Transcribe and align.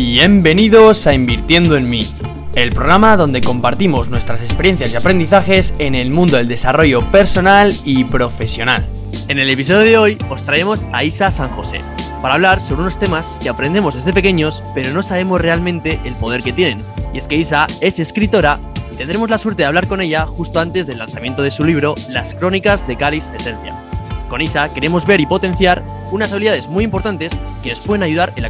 Bienvenidos 0.00 1.08
a 1.08 1.12
Invirtiendo 1.12 1.76
en 1.76 1.90
mí, 1.90 2.06
el 2.54 2.70
programa 2.70 3.16
donde 3.16 3.40
compartimos 3.40 4.08
nuestras 4.08 4.42
experiencias 4.42 4.92
y 4.92 4.96
aprendizajes 4.96 5.74
en 5.80 5.96
el 5.96 6.12
mundo 6.12 6.36
del 6.36 6.46
desarrollo 6.46 7.10
personal 7.10 7.74
y 7.84 8.04
profesional. 8.04 8.86
En 9.26 9.40
el 9.40 9.50
episodio 9.50 9.80
de 9.80 9.98
hoy 9.98 10.18
os 10.30 10.44
traemos 10.44 10.86
a 10.92 11.02
Isa 11.02 11.32
San 11.32 11.48
José 11.48 11.80
para 12.22 12.34
hablar 12.34 12.60
sobre 12.60 12.82
unos 12.82 13.00
temas 13.00 13.38
que 13.42 13.48
aprendemos 13.48 13.96
desde 13.96 14.12
pequeños 14.12 14.62
pero 14.72 14.92
no 14.92 15.02
sabemos 15.02 15.40
realmente 15.40 15.98
el 16.04 16.14
poder 16.14 16.44
que 16.44 16.52
tienen. 16.52 16.78
Y 17.12 17.18
es 17.18 17.26
que 17.26 17.34
Isa 17.34 17.66
es 17.80 17.98
escritora 17.98 18.60
y 18.92 18.96
tendremos 18.96 19.30
la 19.30 19.38
suerte 19.38 19.64
de 19.64 19.66
hablar 19.66 19.88
con 19.88 20.00
ella 20.00 20.26
justo 20.26 20.60
antes 20.60 20.86
del 20.86 20.98
lanzamiento 20.98 21.42
de 21.42 21.50
su 21.50 21.64
libro 21.64 21.96
Las 22.10 22.34
Crónicas 22.34 22.86
de 22.86 22.94
Cáliz 22.94 23.30
Esencia. 23.30 23.87
Con 24.28 24.42
Isa 24.42 24.72
queremos 24.74 25.06
ver 25.06 25.20
y 25.20 25.26
potenciar 25.26 25.82
unas 26.12 26.30
habilidades 26.32 26.68
muy 26.68 26.84
importantes 26.84 27.32
que 27.62 27.70
nos 27.70 27.80
pueden 27.80 28.02
ayudar 28.02 28.30
en 28.36 28.42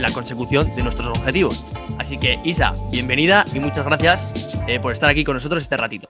la, 0.00 0.10
consecución 0.10 0.72
de 0.76 0.82
nuestros 0.84 1.08
objetivos. 1.08 1.64
Así 1.98 2.16
que 2.16 2.38
Isa, 2.44 2.74
bienvenida 2.92 3.44
y 3.52 3.58
muchas 3.58 3.84
gracias 3.84 4.54
eh, 4.68 4.78
por 4.78 4.92
estar 4.92 5.10
aquí 5.10 5.24
con 5.24 5.34
nosotros 5.34 5.64
este 5.64 5.76
ratito. 5.76 6.08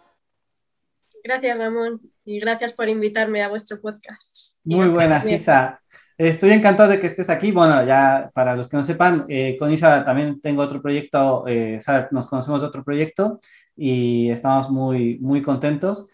Gracias 1.24 1.56
Ramón 1.56 1.98
y 2.26 2.38
gracias 2.40 2.74
por 2.74 2.90
invitarme 2.90 3.42
a 3.42 3.48
vuestro 3.48 3.80
podcast. 3.80 4.58
Muy 4.64 4.88
buenas 4.88 5.26
Isa. 5.30 5.80
Estoy 6.18 6.50
encantado 6.50 6.90
de 6.90 7.00
que 7.00 7.06
estés 7.06 7.30
aquí. 7.30 7.52
Bueno, 7.52 7.86
ya 7.86 8.30
para 8.34 8.54
los 8.54 8.68
que 8.68 8.76
no 8.76 8.84
sepan, 8.84 9.24
eh, 9.30 9.56
con 9.58 9.72
Isa 9.72 10.04
también 10.04 10.42
tengo 10.42 10.62
otro 10.62 10.82
proyecto, 10.82 11.46
eh, 11.46 11.76
o 11.78 11.80
sea, 11.80 12.06
nos 12.10 12.26
conocemos 12.26 12.60
de 12.60 12.66
otro 12.66 12.84
proyecto 12.84 13.40
y 13.74 14.28
estamos 14.28 14.70
muy, 14.70 15.18
muy 15.20 15.40
contentos 15.40 16.08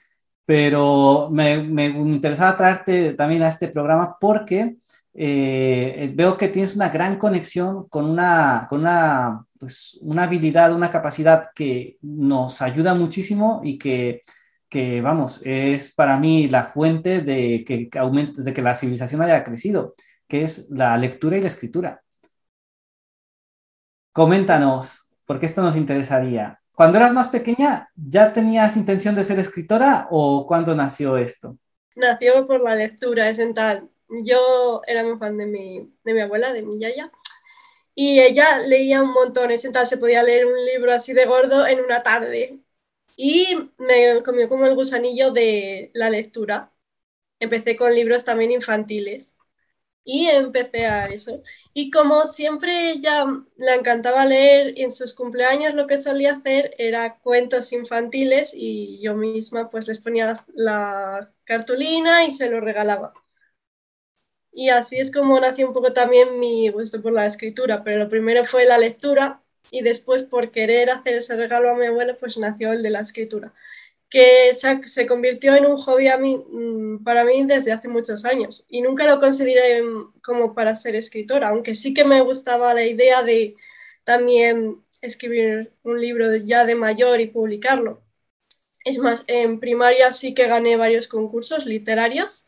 pero 0.45 1.29
me, 1.30 1.62
me, 1.62 1.87
interesaba 1.87 2.57
traerte 2.57 3.15
también 3.15 3.43
a 3.43 3.48
este 3.48 3.68
programa 3.68 4.16
porque 4.21 4.76
eh, 5.15 6.12
veo 6.15 6.37
que 6.37 6.49
tienes 6.49 6.74
una 6.74 6.88
gran 6.88 7.18
conexión 7.18 7.88
con 7.88 8.07
una, 8.07 8.66
con 8.68 8.80
una, 8.80 9.45
pues, 9.59 9.99
una 10.02 10.24
habilidad, 10.24 10.74
una 10.74 10.90
capacidad 10.90 11.51
que 11.54 11.99
nos 12.02 12.62
ayuda 12.62 12.95
muchísimo 12.95 13.60
y 13.65 13.79
que, 13.79 14.23
que, 14.68 15.01
vamos, 15.02 15.40
es 15.45 15.93
para 15.93 16.18
mí 16.18 16.49
la 16.49 16.65
fuente 16.65 17.21
de 17.21 17.65
que, 17.66 17.88
que 17.90 18.01
de 18.37 18.54
que 18.54 18.62
la 18.62 18.74
civilización 18.74 19.23
haya 19.23 19.45
crecido, 19.45 19.95
que 20.29 20.43
es 20.43 20.68
la 20.71 20.96
lectura 20.96 21.37
y 21.38 21.43
la 21.43 21.49
escritura. 21.49 22.02
Coméntanos, 24.12 25.10
porque 25.27 25.46
esto 25.46 25.62
nos 25.62 25.77
interesaría. 25.77 26.62
Cuando 26.74 26.98
eras 26.98 27.12
más 27.12 27.28
pequeña, 27.28 27.90
¿ya 27.95 28.32
tenías 28.32 28.76
intención 28.76 29.15
de 29.15 29.24
ser 29.24 29.38
escritora 29.38 30.09
o 30.10 30.46
cuándo 30.46 30.74
nació 30.74 31.16
esto? 31.16 31.59
Nació 31.95 32.46
por 32.46 32.62
la 32.62 32.74
lectura, 32.74 33.28
es 33.28 33.38
en 33.38 33.52
tal. 33.52 33.88
Yo 34.24 34.80
era 34.87 35.04
muy 35.04 35.18
fan 35.18 35.37
de 35.37 35.46
mi, 35.46 35.93
de 36.04 36.15
mi 36.15 36.20
abuela, 36.20 36.52
de 36.52 36.62
mi 36.62 36.78
yaya, 36.78 37.10
y 37.95 38.20
ella 38.20 38.59
leía 38.59 39.02
un 39.02 39.12
montón, 39.12 39.50
es 39.50 39.65
en 39.65 39.73
tal, 39.73 39.87
se 39.87 39.98
podía 39.98 40.23
leer 40.23 40.46
un 40.46 40.65
libro 40.65 40.93
así 40.93 41.12
de 41.12 41.26
gordo 41.26 41.66
en 41.66 41.80
una 41.80 42.02
tarde. 42.02 42.60
Y 43.16 43.70
me 43.76 44.23
comió 44.23 44.48
como 44.48 44.66
el 44.66 44.74
gusanillo 44.74 45.30
de 45.30 45.90
la 45.93 46.09
lectura. 46.09 46.73
Empecé 47.38 47.76
con 47.76 47.95
libros 47.95 48.24
también 48.24 48.50
infantiles 48.50 49.41
y 50.05 50.27
empecé 50.27 50.87
a 50.87 51.07
eso. 51.07 51.43
Y 51.75 51.91
como 51.91 52.27
siempre 52.27 52.91
ella 52.91 53.25
le 53.57 53.75
encantaba 53.75 54.25
leer 54.27 54.75
en 54.79 54.91
sus 54.91 55.15
cumpleaños 55.15 55.75
lo 55.75 55.87
que 55.87 55.97
solía 55.99 56.35
hacer 56.35 56.75
era 56.79 57.19
cuentos 57.21 57.73
infantiles 57.73 58.53
y 58.57 59.01
yo 59.01 59.15
misma 59.15 59.71
pues 59.71 59.89
les 59.89 60.01
ponía 60.01 60.35
la 60.55 61.33
cartulina 61.45 62.25
y 62.25 62.33
se 62.33 62.51
lo 62.51 62.61
regalaba. 62.61 63.13
Y 64.53 64.69
así 64.71 64.99
es 64.99 65.11
como 65.12 65.41
nació 65.41 65.67
un 65.69 65.73
poco 65.75 65.93
también 65.93 66.39
mi 66.39 66.69
gusto 66.69 67.01
por 67.03 67.12
la 67.12 67.27
escritura, 67.27 67.83
pero 67.85 67.99
lo 67.99 68.09
primero 68.09 68.45
fue 68.45 68.67
la 68.67 68.79
lectura 68.79 69.43
y 69.71 69.83
después 69.83 70.25
por 70.25 70.51
querer 70.51 70.91
hacer 70.91 71.17
ese 71.19 71.37
regalo 71.37 71.71
a 71.71 71.75
mi 71.75 71.87
abuela 71.87 72.15
pues 72.19 72.37
nació 72.39 72.73
el 72.73 72.83
de 72.83 72.91
la 72.91 73.01
escritura 73.01 73.55
que 74.12 74.53
se, 74.53 75.06
convirtió 75.06 75.56
en 75.56 75.65
un 75.65 75.78
hobby 75.78 76.06
mm, 76.11 77.03
para 77.03 77.25
mí 77.25 77.45
desde 77.47 77.73
hace 77.73 77.89
muchos 77.89 78.27
años 78.27 78.62
y 78.69 78.83
nunca 78.83 79.06
lo 79.06 79.19
consideré 79.19 79.83
mm, 79.83 80.12
como 80.23 80.55
para 80.55 80.75
ser 80.75 80.97
escritora, 80.97 81.49
aunque 81.49 81.75
sí 81.75 81.95
que 81.95 82.05
me 82.05 82.21
gustaba 82.21 82.75
la 82.75 82.84
idea 82.84 83.23
de 83.23 83.56
también 84.05 84.77
escribir 85.00 85.73
un 85.83 85.99
libro 85.99 86.37
ya 86.37 86.67
de 86.67 86.75
mayor 86.75 87.21
y 87.21 87.28
publicarlo. 87.28 88.03
Es 88.84 88.99
más, 88.99 89.25
en 89.28 89.61
primaria 89.61 90.12
sí 90.12 90.34
que 90.34 90.47
gané 90.47 90.77
varios 90.77 91.09
concursos 91.09 91.65
literarios 91.65 92.47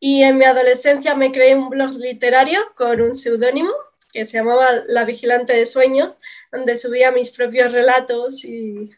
y 0.00 0.24
en 0.24 0.38
mi 0.38 0.44
adolescencia 0.44 1.14
me 1.14 1.30
creé 1.30 1.54
un 1.54 1.70
blog 1.70 1.92
literario 1.94 2.60
con 2.76 3.00
un 3.00 3.14
seudónimo 3.14 3.70
que 4.12 4.24
se 4.26 4.38
llamaba 4.38 4.82
La 4.88 5.04
Vigilante 5.04 5.52
de 5.52 5.66
Sueños, 5.66 6.18
donde 6.50 6.76
subía 6.76 7.12
mis 7.12 7.30
propios 7.30 7.70
relatos 7.70 8.44
y 8.44 8.90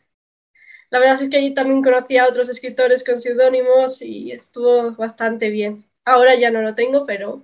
la 0.91 0.99
verdad 0.99 1.23
es 1.23 1.29
que 1.29 1.37
allí 1.37 1.55
también 1.55 1.83
conocí 1.83 2.17
a 2.17 2.27
otros 2.27 2.49
escritores 2.49 3.05
con 3.05 3.19
seudónimos 3.21 4.01
y 4.03 4.33
estuvo 4.33 4.93
bastante 4.93 5.51
bien. 5.51 5.85
Ahora 6.05 6.35
ya 6.35 6.51
no 6.51 6.63
lo 6.63 6.75
tengo, 6.75 7.05
pero 7.05 7.43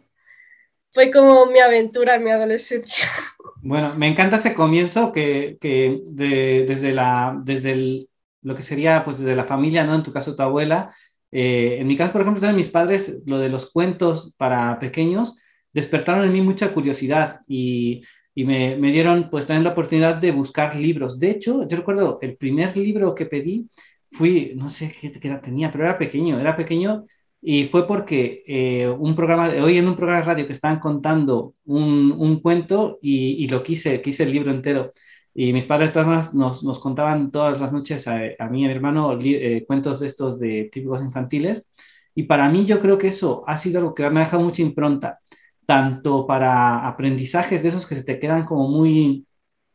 fue 0.90 1.10
como 1.10 1.46
mi 1.46 1.58
aventura 1.58 2.14
en 2.14 2.24
mi 2.24 2.30
adolescencia. 2.30 3.06
Bueno, 3.66 3.94
me 3.96 4.08
encanta 4.08 4.36
ese 4.36 4.52
comienzo 4.52 5.10
que, 5.10 5.56
que 5.58 6.02
desde, 6.04 6.92
la, 6.92 7.34
desde 7.44 8.08
lo 8.42 8.54
que 8.54 8.62
sería 8.62 9.04
pues 9.06 9.18
desde 9.18 9.34
la 9.34 9.44
familia, 9.44 9.84
¿no? 9.84 9.94
En 9.94 10.02
tu 10.02 10.12
caso 10.12 10.36
tu 10.36 10.42
abuela. 10.42 10.94
Eh, 11.32 11.78
en 11.80 11.86
mi 11.86 11.96
caso, 11.96 12.12
por 12.12 12.20
ejemplo, 12.20 12.42
también 12.42 12.58
mis 12.58 12.68
padres, 12.68 13.22
lo 13.24 13.38
de 13.38 13.48
los 13.48 13.72
cuentos 13.72 14.34
para 14.36 14.78
pequeños, 14.78 15.38
despertaron 15.72 16.24
en 16.24 16.32
mí 16.32 16.42
mucha 16.42 16.74
curiosidad 16.74 17.40
y 17.48 18.02
y 18.34 18.44
me, 18.44 18.76
me, 18.76 18.90
dieron 18.90 19.28
pues 19.30 19.46
también 19.46 19.64
la 19.64 19.70
oportunidad 19.70 20.16
de 20.16 20.32
buscar 20.32 20.74
libros. 20.76 21.18
De 21.18 21.30
hecho, 21.30 21.66
yo 21.68 21.76
recuerdo 21.76 22.18
el 22.22 22.36
primer 22.36 22.76
libro 22.76 23.14
que 23.14 23.26
pedí, 23.26 23.68
fui, 24.10 24.52
no 24.56 24.68
sé 24.68 24.92
qué, 25.00 25.08
edad 25.28 25.40
tenía, 25.42 25.70
pero 25.70 25.84
era 25.84 25.98
pequeño, 25.98 26.38
era 26.40 26.56
pequeño 26.56 27.04
y 27.40 27.64
fue 27.66 27.86
porque 27.86 28.42
eh, 28.46 28.88
un 28.88 29.14
programa, 29.14 29.48
hoy 29.48 29.78
en 29.78 29.86
un 29.86 29.96
programa 29.96 30.20
de 30.20 30.26
radio 30.26 30.46
que 30.46 30.52
estaban 30.52 30.78
contando 30.78 31.54
un, 31.66 32.12
un 32.12 32.40
cuento 32.40 32.98
y, 33.02 33.44
y, 33.44 33.48
lo 33.48 33.62
quise, 33.62 34.00
quise 34.00 34.24
el 34.24 34.32
libro 34.32 34.50
entero. 34.50 34.92
Y 35.34 35.52
mis 35.52 35.66
padres 35.66 35.90
todas 35.92 36.32
nos, 36.32 36.62
nos 36.64 36.78
contaban 36.80 37.30
todas 37.30 37.60
las 37.60 37.72
noches 37.72 38.08
a, 38.08 38.20
a 38.38 38.48
mí 38.48 38.62
y 38.62 38.64
a 38.64 38.68
mi 38.68 38.74
hermano 38.74 39.18
eh, 39.20 39.64
cuentos 39.66 40.00
de 40.00 40.06
estos 40.06 40.38
de 40.38 40.70
típicos 40.72 41.02
infantiles. 41.02 41.68
Y 42.14 42.24
para 42.24 42.48
mí 42.48 42.64
yo 42.64 42.80
creo 42.80 42.96
que 42.96 43.08
eso 43.08 43.44
ha 43.46 43.58
sido 43.58 43.78
algo 43.80 43.94
que 43.94 44.08
me 44.10 44.20
ha 44.20 44.24
dejado 44.24 44.42
mucha 44.44 44.62
impronta 44.62 45.18
tanto 45.66 46.26
para 46.26 46.86
aprendizajes 46.86 47.62
de 47.62 47.70
esos 47.70 47.86
que 47.86 47.94
se 47.94 48.04
te 48.04 48.18
quedan 48.18 48.44
como 48.44 48.68
muy, 48.68 49.26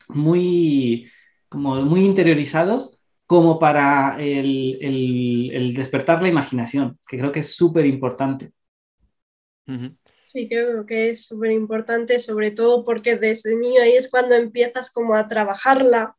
muy, 0.08 1.10
como 1.48 1.82
muy 1.82 2.04
interiorizados, 2.04 3.02
como 3.26 3.58
para 3.58 4.16
el, 4.18 4.78
el, 5.52 5.74
despertar 5.74 6.22
la 6.22 6.28
imaginación, 6.28 6.98
que 7.06 7.18
creo 7.18 7.32
que 7.32 7.40
es 7.40 7.54
súper 7.54 7.86
importante. 7.86 8.52
Sí, 10.24 10.48
creo 10.48 10.86
que 10.86 11.10
es 11.10 11.26
súper 11.26 11.52
importante, 11.52 12.18
sobre 12.18 12.50
todo 12.50 12.84
porque 12.84 13.16
desde 13.16 13.56
niño 13.56 13.82
ahí 13.82 13.92
es 13.92 14.10
cuando 14.10 14.34
empiezas 14.34 14.90
como 14.90 15.14
a 15.14 15.28
trabajarla, 15.28 16.16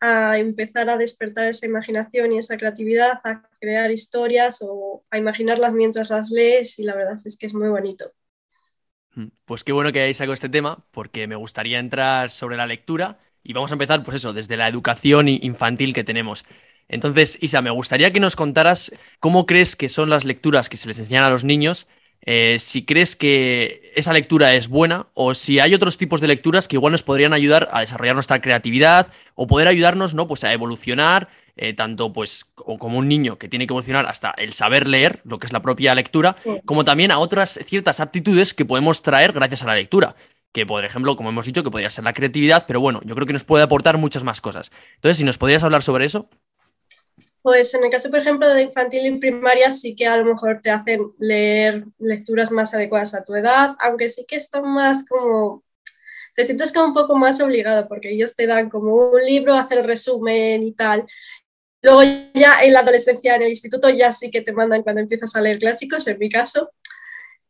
a 0.00 0.38
empezar 0.38 0.90
a 0.90 0.96
despertar 0.96 1.46
esa 1.46 1.66
imaginación 1.66 2.32
y 2.32 2.38
esa 2.38 2.56
creatividad, 2.56 3.20
a 3.24 3.48
crear 3.60 3.90
historias 3.90 4.58
o 4.62 5.04
a 5.10 5.18
imaginarlas 5.18 5.72
mientras 5.72 6.10
las 6.10 6.30
lees 6.30 6.78
y 6.78 6.84
la 6.84 6.94
verdad 6.94 7.16
es 7.24 7.36
que 7.36 7.46
es 7.46 7.54
muy 7.54 7.68
bonito. 7.68 8.12
Mm, 9.18 9.32
pues 9.46 9.64
qué 9.64 9.72
bueno 9.72 9.92
que 9.92 10.00
hayáis 10.00 10.16
sacado 10.16 10.34
este 10.34 10.48
tema, 10.48 10.84
porque 10.92 11.26
me 11.26 11.34
gustaría 11.34 11.80
entrar 11.80 12.30
sobre 12.30 12.56
la 12.56 12.66
lectura 12.66 13.18
y 13.42 13.52
vamos 13.52 13.72
a 13.72 13.74
empezar, 13.74 14.04
pues 14.04 14.16
eso, 14.16 14.32
desde 14.32 14.56
la 14.56 14.68
educación 14.68 15.26
infantil 15.26 15.92
que 15.92 16.04
tenemos. 16.04 16.44
Entonces, 16.88 17.36
Isa, 17.42 17.60
me 17.60 17.70
gustaría 17.70 18.12
que 18.12 18.20
nos 18.20 18.36
contaras 18.36 18.92
cómo 19.18 19.44
crees 19.44 19.74
que 19.74 19.88
son 19.88 20.08
las 20.08 20.24
lecturas 20.24 20.68
que 20.68 20.76
se 20.76 20.86
les 20.86 21.00
enseñan 21.00 21.24
a 21.24 21.30
los 21.30 21.44
niños, 21.44 21.88
eh, 22.26 22.56
si 22.60 22.84
crees 22.84 23.16
que 23.16 23.92
esa 23.96 24.12
lectura 24.12 24.54
es 24.54 24.68
buena 24.68 25.06
o 25.14 25.34
si 25.34 25.58
hay 25.60 25.74
otros 25.74 25.98
tipos 25.98 26.20
de 26.20 26.28
lecturas 26.28 26.68
que 26.68 26.76
igual 26.76 26.92
nos 26.92 27.02
podrían 27.02 27.32
ayudar 27.32 27.68
a 27.72 27.80
desarrollar 27.80 28.14
nuestra 28.14 28.40
creatividad 28.40 29.10
o 29.34 29.46
poder 29.46 29.68
ayudarnos, 29.68 30.14
¿no? 30.14 30.28
Pues 30.28 30.44
a 30.44 30.52
evolucionar 30.52 31.28
eh, 31.58 31.74
tanto 31.74 32.12
pues 32.12 32.46
como 32.54 32.98
un 32.98 33.08
niño 33.08 33.36
que 33.36 33.48
tiene 33.48 33.66
que 33.66 33.72
evolucionar 33.72 34.06
hasta 34.06 34.30
el 34.30 34.52
saber 34.52 34.86
leer, 34.86 35.20
lo 35.24 35.38
que 35.38 35.46
es 35.46 35.52
la 35.52 35.60
propia 35.60 35.94
lectura, 35.94 36.36
como 36.64 36.84
también 36.84 37.10
a 37.10 37.18
otras 37.18 37.58
ciertas 37.64 38.00
aptitudes 38.00 38.54
que 38.54 38.64
podemos 38.64 39.02
traer 39.02 39.32
gracias 39.32 39.64
a 39.64 39.66
la 39.66 39.74
lectura. 39.74 40.14
Que, 40.52 40.64
por 40.64 40.84
ejemplo, 40.84 41.16
como 41.16 41.28
hemos 41.28 41.44
dicho, 41.44 41.62
que 41.62 41.70
podría 41.70 41.90
ser 41.90 42.04
la 42.04 42.14
creatividad, 42.14 42.64
pero 42.66 42.80
bueno, 42.80 43.00
yo 43.04 43.14
creo 43.14 43.26
que 43.26 43.32
nos 43.32 43.44
puede 43.44 43.64
aportar 43.64 43.98
muchas 43.98 44.24
más 44.24 44.40
cosas. 44.40 44.70
Entonces, 44.94 45.18
si 45.18 45.24
nos 45.24 45.36
podrías 45.36 45.62
hablar 45.62 45.82
sobre 45.82 46.06
eso. 46.06 46.30
Pues 47.42 47.74
en 47.74 47.84
el 47.84 47.90
caso, 47.90 48.08
por 48.08 48.20
ejemplo, 48.20 48.48
de 48.48 48.62
infantil 48.62 49.06
y 49.06 49.18
primaria, 49.18 49.70
sí 49.70 49.94
que 49.94 50.06
a 50.06 50.16
lo 50.16 50.24
mejor 50.24 50.60
te 50.62 50.70
hacen 50.70 51.12
leer 51.18 51.84
lecturas 51.98 52.50
más 52.50 52.72
adecuadas 52.72 53.14
a 53.14 53.24
tu 53.24 53.34
edad, 53.34 53.76
aunque 53.80 54.08
sí 54.08 54.24
que 54.26 54.36
están 54.36 54.64
más 54.64 55.04
como 55.06 55.64
te 56.38 56.44
sientes 56.44 56.72
como 56.72 56.86
un 56.86 56.94
poco 56.94 57.16
más 57.16 57.40
obligado 57.40 57.88
porque 57.88 58.10
ellos 58.10 58.36
te 58.36 58.46
dan 58.46 58.70
como 58.70 58.94
un 58.94 59.24
libro, 59.24 59.54
hacen 59.54 59.78
el 59.78 59.84
resumen 59.84 60.62
y 60.62 60.70
tal. 60.70 61.04
Luego 61.82 62.02
ya 62.34 62.62
en 62.62 62.72
la 62.72 62.80
adolescencia, 62.80 63.36
en 63.36 63.42
el 63.42 63.50
instituto, 63.50 63.88
ya 63.88 64.12
sí 64.12 64.30
que 64.30 64.42
te 64.42 64.52
mandan 64.52 64.82
cuando 64.82 65.00
empiezas 65.00 65.34
a 65.36 65.40
leer 65.40 65.58
clásicos, 65.58 66.06
en 66.08 66.18
mi 66.18 66.28
caso. 66.28 66.70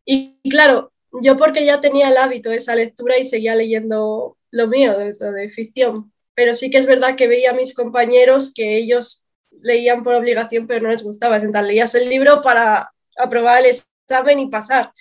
Y, 0.05 0.39
claro, 0.51 0.93
yo 1.23 1.37
porque 1.37 1.65
ya 1.65 1.81
tenía 1.81 2.09
el 2.09 2.17
hábito 2.17 2.51
de 2.51 2.57
esa 2.57 2.75
lectura 2.75 3.19
y 3.19 3.25
seguía 3.25 3.55
leyendo 3.55 4.37
lo 4.51 4.67
mío, 4.67 4.97
de, 4.99 5.49
ficción. 5.49 6.13
Pero 6.35 6.55
sí 6.55 6.71
que 6.71 6.79
es 6.79 6.87
verdad 6.87 7.17
que 7.17 7.29
veía 7.29 7.51
a 7.51 7.55
mis 7.55 7.75
compañeros 7.75 8.53
que 8.55 8.77
ellos 8.77 9.27
leían 9.51 10.03
por 10.03 10.15
obligación, 10.15 10.67
pero 10.67 10.83
no 10.83 10.91
les 10.91 11.03
gustaba. 11.03 11.37
Entonces, 11.37 11.67
leías 11.67 11.95
el 11.95 12.09
libro 12.09 12.43
para 12.43 12.93
aprobar 13.17 13.65
el 13.65 13.77
examen 14.07 14.39
y 14.39 14.49
pasar. 14.49 14.93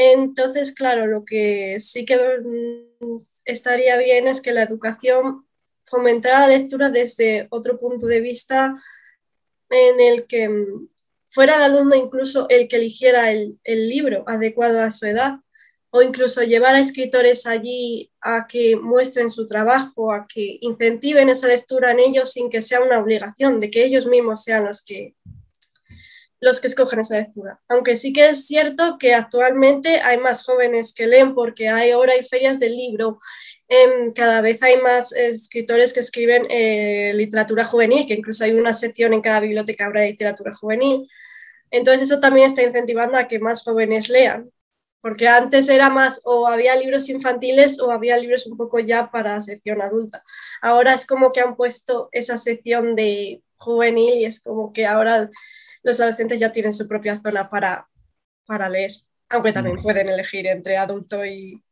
Entonces, 0.00 0.72
claro, 0.72 1.06
lo 1.08 1.24
que 1.24 1.80
sí 1.80 2.04
que 2.04 2.16
mm, 2.16 3.16
estaría 3.44 3.96
bien 3.96 4.28
es 4.28 4.40
que 4.40 4.52
la 4.52 4.62
educación 4.62 5.47
fomentara 5.88 6.40
la 6.40 6.48
lectura 6.48 6.90
desde 6.90 7.46
otro 7.50 7.78
punto 7.78 8.06
de 8.06 8.20
vista 8.20 8.74
en 9.70 10.00
el 10.00 10.26
que 10.26 10.48
mm, 10.48 10.88
fuera 11.28 11.56
el 11.56 11.62
alumno 11.62 11.94
incluso 11.94 12.46
el 12.48 12.68
que 12.68 12.76
eligiera 12.76 13.30
el, 13.30 13.58
el 13.64 13.88
libro 13.88 14.24
adecuado 14.26 14.80
a 14.80 14.90
su 14.90 15.06
edad 15.06 15.38
o 15.90 16.02
incluso 16.02 16.42
llevar 16.42 16.74
a 16.74 16.80
escritores 16.80 17.46
allí 17.46 18.12
a 18.20 18.46
que 18.46 18.76
muestren 18.76 19.30
su 19.30 19.46
trabajo, 19.46 20.12
a 20.12 20.26
que 20.26 20.58
incentiven 20.60 21.28
esa 21.28 21.48
lectura 21.48 21.92
en 21.92 22.00
ellos 22.00 22.32
sin 22.32 22.50
que 22.50 22.60
sea 22.60 22.82
una 22.82 22.98
obligación, 22.98 23.58
de 23.58 23.70
que 23.70 23.84
ellos 23.84 24.06
mismos 24.06 24.44
sean 24.44 24.66
los 24.66 24.84
que, 24.84 25.14
los 26.40 26.60
que 26.60 26.66
escogen 26.66 27.00
esa 27.00 27.18
lectura. 27.18 27.60
Aunque 27.68 27.96
sí 27.96 28.12
que 28.12 28.28
es 28.28 28.46
cierto 28.46 28.98
que 28.98 29.14
actualmente 29.14 30.00
hay 30.00 30.18
más 30.18 30.44
jóvenes 30.44 30.92
que 30.92 31.06
leen 31.06 31.34
porque 31.34 31.68
hay 31.68 31.90
ahora 31.90 32.12
hay 32.12 32.22
ferias 32.22 32.60
del 32.60 32.76
libro, 32.76 33.18
em, 33.68 34.12
cada 34.12 34.40
vez 34.40 34.62
hay 34.62 34.78
más 34.80 35.12
escritores 35.12 35.92
que 35.92 36.00
escriben 36.00 36.46
eh, 36.50 37.12
literatura 37.14 37.64
juvenil, 37.64 38.06
que 38.06 38.14
incluso 38.14 38.44
hay 38.44 38.52
una 38.52 38.72
sección 38.74 39.12
en 39.14 39.20
cada 39.20 39.40
biblioteca 39.40 39.86
ahora 39.86 40.02
de 40.02 40.10
literatura 40.10 40.54
juvenil. 40.54 41.08
Entonces 41.70 42.10
eso 42.10 42.20
también 42.20 42.46
está 42.46 42.62
incentivando 42.62 43.18
a 43.18 43.28
que 43.28 43.38
más 43.38 43.62
jóvenes 43.62 44.08
lean 44.08 44.50
porque 45.00 45.28
antes 45.28 45.68
era 45.68 45.90
más 45.90 46.22
o 46.24 46.48
había 46.48 46.76
libros 46.76 47.08
infantiles 47.08 47.80
o 47.80 47.90
había 47.90 48.16
libros 48.16 48.46
un 48.46 48.56
poco 48.56 48.78
ya 48.80 49.10
para 49.10 49.40
sección 49.40 49.80
adulta. 49.80 50.22
Ahora 50.60 50.94
es 50.94 51.06
como 51.06 51.32
que 51.32 51.40
han 51.40 51.56
puesto 51.56 52.08
esa 52.12 52.36
sección 52.36 52.96
de 52.96 53.42
juvenil 53.56 54.14
y 54.16 54.24
es 54.24 54.40
como 54.40 54.72
que 54.72 54.86
ahora 54.86 55.30
los 55.82 56.00
adolescentes 56.00 56.40
ya 56.40 56.52
tienen 56.52 56.72
su 56.72 56.88
propia 56.88 57.20
zona 57.22 57.48
para, 57.48 57.88
para 58.44 58.68
leer, 58.68 58.92
aunque 59.28 59.52
también 59.52 59.76
mm. 59.76 59.82
pueden 59.82 60.08
elegir 60.08 60.46
entre 60.46 60.76
adulto 60.76 61.24
y, 61.24 61.62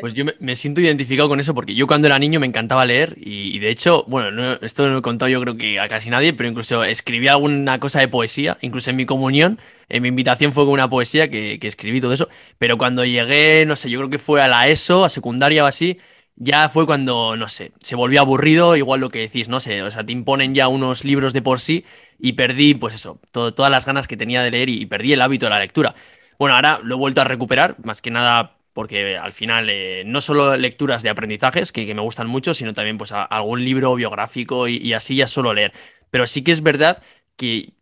pues 0.00 0.14
yo 0.14 0.24
me, 0.40 0.56
siento 0.56 0.80
identificado 0.80 1.28
con 1.28 1.40
eso 1.40 1.54
porque 1.54 1.74
yo 1.74 1.86
cuando 1.86 2.06
era 2.06 2.18
niño 2.18 2.40
me 2.40 2.46
encantaba 2.46 2.84
leer 2.84 3.14
y, 3.16 3.58
de 3.58 3.70
hecho, 3.70 4.04
bueno, 4.06 4.58
esto 4.60 4.86
no 4.86 4.92
lo 4.92 4.98
he 4.98 5.02
contado 5.02 5.28
yo 5.28 5.40
creo 5.40 5.56
que 5.56 5.80
a 5.80 5.88
casi 5.88 6.10
nadie, 6.10 6.32
pero 6.32 6.48
incluso 6.48 6.84
escribí 6.84 7.28
alguna 7.28 7.80
cosa 7.80 8.00
de 8.00 8.08
poesía, 8.08 8.58
incluso 8.60 8.90
en 8.90 8.96
mi 8.96 9.06
comunión, 9.06 9.58
en 9.88 10.02
mi 10.02 10.08
invitación 10.08 10.52
fue 10.52 10.64
con 10.64 10.74
una 10.74 10.90
poesía 10.90 11.30
que, 11.30 11.58
que 11.58 11.68
escribí 11.68 12.00
todo 12.00 12.12
eso, 12.12 12.28
pero 12.58 12.76
cuando 12.76 13.04
llegué, 13.04 13.64
no 13.66 13.76
sé, 13.76 13.90
yo 13.90 13.98
creo 13.98 14.10
que 14.10 14.18
fue 14.18 14.42
a 14.42 14.48
la 14.48 14.68
ESO, 14.68 15.04
a 15.04 15.08
secundaria 15.08 15.64
o 15.64 15.66
así, 15.66 15.98
ya 16.36 16.68
fue 16.68 16.86
cuando, 16.86 17.36
no 17.36 17.48
sé, 17.48 17.72
se 17.80 17.96
volvió 17.96 18.20
aburrido, 18.20 18.76
igual 18.76 19.00
lo 19.00 19.10
que 19.10 19.20
decís, 19.20 19.48
no 19.48 19.58
sé, 19.58 19.82
o 19.82 19.90
sea, 19.90 20.04
te 20.04 20.12
imponen 20.12 20.54
ya 20.54 20.68
unos 20.68 21.04
libros 21.04 21.32
de 21.32 21.42
por 21.42 21.60
sí 21.60 21.84
y 22.18 22.34
perdí, 22.34 22.74
pues 22.74 22.94
eso, 22.94 23.20
todas 23.32 23.70
las 23.70 23.86
ganas 23.86 24.06
que 24.06 24.16
tenía 24.16 24.42
de 24.42 24.50
leer 24.50 24.68
y, 24.68 24.82
y 24.82 24.86
perdí 24.86 25.12
el 25.14 25.22
hábito 25.22 25.46
de 25.46 25.50
la 25.50 25.58
lectura. 25.58 25.94
Bueno, 26.38 26.54
ahora 26.54 26.80
lo 26.84 26.94
he 26.94 26.98
vuelto 26.98 27.20
a 27.20 27.24
recuperar, 27.24 27.76
más 27.82 28.00
que 28.00 28.12
nada 28.12 28.57
porque 28.78 29.16
al 29.16 29.32
final 29.32 29.68
eh, 29.70 30.04
no 30.06 30.20
solo 30.20 30.56
lecturas 30.56 31.02
de 31.02 31.10
aprendizajes, 31.10 31.72
que, 31.72 31.92
me 31.96 32.00
gustan 32.00 32.28
mucho, 32.28 32.54
sino 32.54 32.74
también 32.74 32.96
pues 32.96 33.10
algún 33.10 33.64
libro 33.64 33.92
biográfico 33.96 34.68
y, 34.68 34.92
así 34.92 35.16
ya 35.16 35.26
solo 35.26 35.52
leer. 35.52 35.72
Pero 36.12 36.28
sí 36.28 36.44
que 36.44 36.52
es 36.52 36.62
verdad 36.62 37.02
que 37.34 37.72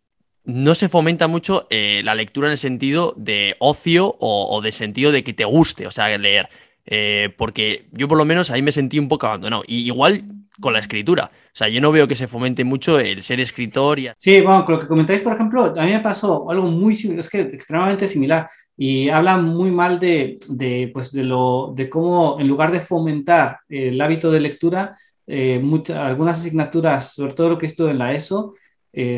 no 0.43 0.73
se 0.73 0.89
fomenta 0.89 1.27
mucho 1.27 1.67
eh, 1.69 2.01
la 2.03 2.15
lectura 2.15 2.47
en 2.47 2.53
el 2.53 2.57
sentido 2.57 3.13
de 3.15 3.55
ocio 3.59 4.15
o, 4.19 4.59
de 4.63 4.71
sentido 4.71 5.11
de 5.11 5.23
que 5.23 5.33
te 5.33 5.45
guste, 5.45 5.85
o 5.85 5.91
sea, 5.91 6.17
leer. 6.17 6.49
Eh, 6.87 7.31
porque 7.37 7.85
yo 7.91 8.07
por 8.07 8.17
lo 8.17 8.25
menos 8.25 8.49
ahí 8.49 8.63
me 8.63 8.71
sentí 8.71 8.97
un 8.97 9.07
poco 9.07 9.27
abandonado. 9.27 9.63
Y 9.67 9.85
igual 9.85 10.23
con 10.59 10.73
la 10.73 10.79
escritura. 10.79 11.29
O 11.29 11.53
sea, 11.53 11.69
yo 11.69 11.79
no 11.79 11.91
veo 11.91 12.07
que 12.07 12.15
se 12.15 12.27
fomente 12.27 12.63
mucho 12.63 12.99
el 12.99 13.21
ser 13.21 13.39
escritor. 13.39 13.99
Sí, 14.17 14.41
bueno, 14.41 14.65
con 14.65 14.73
lo 14.73 14.81
que 14.81 14.87
comentáis, 14.87 15.21
por 15.21 15.33
ejemplo, 15.35 15.65
a 15.77 15.83
mí 15.83 15.91
me 15.91 15.99
pasó 15.99 16.49
algo 16.49 16.71
muy 16.71 16.95
similar, 16.95 17.19
es 17.19 17.29
que 17.29 17.41
extremadamente 17.41 18.07
similar 18.07 18.49
y 18.77 19.09
habla 19.09 19.37
muy 19.37 19.71
mal 19.71 19.99
de, 19.99 20.37
de, 20.49 20.91
pues 20.93 21.11
de, 21.11 21.23
lo, 21.23 21.73
de 21.75 21.89
cómo 21.89 22.39
en 22.39 22.47
lugar 22.47 22.71
de 22.71 22.79
fomentar 22.79 23.59
el 23.67 23.99
hábito 23.99 24.31
de 24.31 24.39
lectura, 24.39 24.97
eh, 25.25 25.59
muchas, 25.59 25.97
algunas 25.97 26.37
asignaturas, 26.37 27.15
sobre 27.15 27.33
todo 27.33 27.49
lo 27.49 27.57
que 27.57 27.65
estuvo 27.65 27.89
en 27.89 27.97
la 27.97 28.13
ESO, 28.13 28.53
eh, 28.93 29.17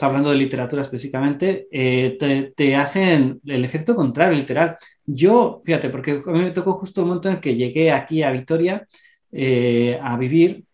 hablando 0.00 0.30
de 0.30 0.36
literatura 0.36 0.82
específicamente, 0.82 1.66
eh, 1.72 2.16
te, 2.18 2.52
te, 2.54 2.76
hacen 2.76 3.40
el 3.46 3.64
efecto 3.64 3.94
contrario, 3.94 4.36
literal. 4.36 4.76
Yo, 5.04 5.60
fíjate, 5.64 5.90
porque 5.90 6.20
a 6.24 6.30
mí 6.30 6.40
me 6.40 6.50
tocó 6.52 6.74
justo 6.74 7.00
el 7.00 7.06
momento 7.08 7.28
en 7.28 7.40
que 7.40 7.56
llegué 7.56 7.90
aquí 7.90 8.22
a 8.22 8.30
Vitoria 8.30 8.86
eh, 9.32 9.98
a 10.02 10.16
vivir 10.16 10.64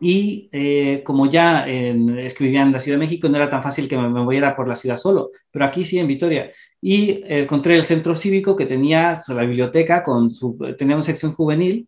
y 0.00 0.48
eh, 0.52 1.02
como 1.04 1.30
ya 1.30 1.66
en, 1.68 2.18
es 2.18 2.34
que 2.34 2.44
vivía 2.44 2.62
en 2.62 2.72
la 2.72 2.78
Ciudad 2.78 2.96
de 2.96 3.04
México, 3.04 3.28
no 3.28 3.36
era 3.36 3.48
tan 3.48 3.62
fácil 3.62 3.86
que 3.86 3.96
me, 3.96 4.08
me 4.08 4.20
moviera 4.22 4.56
por 4.56 4.66
la 4.66 4.74
ciudad 4.74 4.96
solo, 4.96 5.30
pero 5.50 5.66
aquí 5.66 5.84
sí, 5.84 5.98
en 5.98 6.06
Vitoria. 6.06 6.50
Y 6.80 7.20
encontré 7.24 7.76
el 7.76 7.84
centro 7.84 8.14
cívico 8.14 8.56
que 8.56 8.66
tenía 8.66 9.20
la 9.28 9.42
biblioteca, 9.42 10.02
con 10.02 10.30
su, 10.30 10.56
tenía 10.78 10.96
una 10.96 11.02
sección 11.02 11.32
juvenil, 11.32 11.86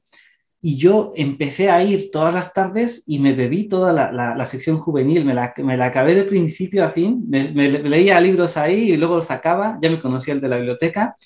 y 0.65 0.77
yo 0.77 1.13
empecé 1.17 1.71
a 1.71 1.83
ir 1.83 2.11
todas 2.13 2.33
las 2.33 2.53
tardes 2.53 3.03
y 3.09 3.19
me 3.19 3.35
bebí 3.35 3.69
toda 3.69 3.93
la, 3.93 4.13
la, 4.13 4.45
sección 4.45 4.79
juvenil, 4.79 5.25
me 5.25 5.35
la, 5.35 5.53
me 5.57 5.77
la, 5.77 5.87
acabé 5.87 6.15
de 6.15 6.23
principio 6.23 6.85
a 6.85 6.91
fin, 6.91 7.25
me, 7.29 7.51
leía 7.51 8.21
libros 8.21 8.57
ahí 8.57 8.93
y 8.93 8.97
luego 8.97 9.17
los 9.17 9.27
sacaba, 9.27 9.79
ya 9.83 9.91
me 9.91 9.99
conocía 10.01 10.35
el 10.35 10.41
de 10.41 10.49
la 10.49 10.57
biblioteca, 10.57 11.17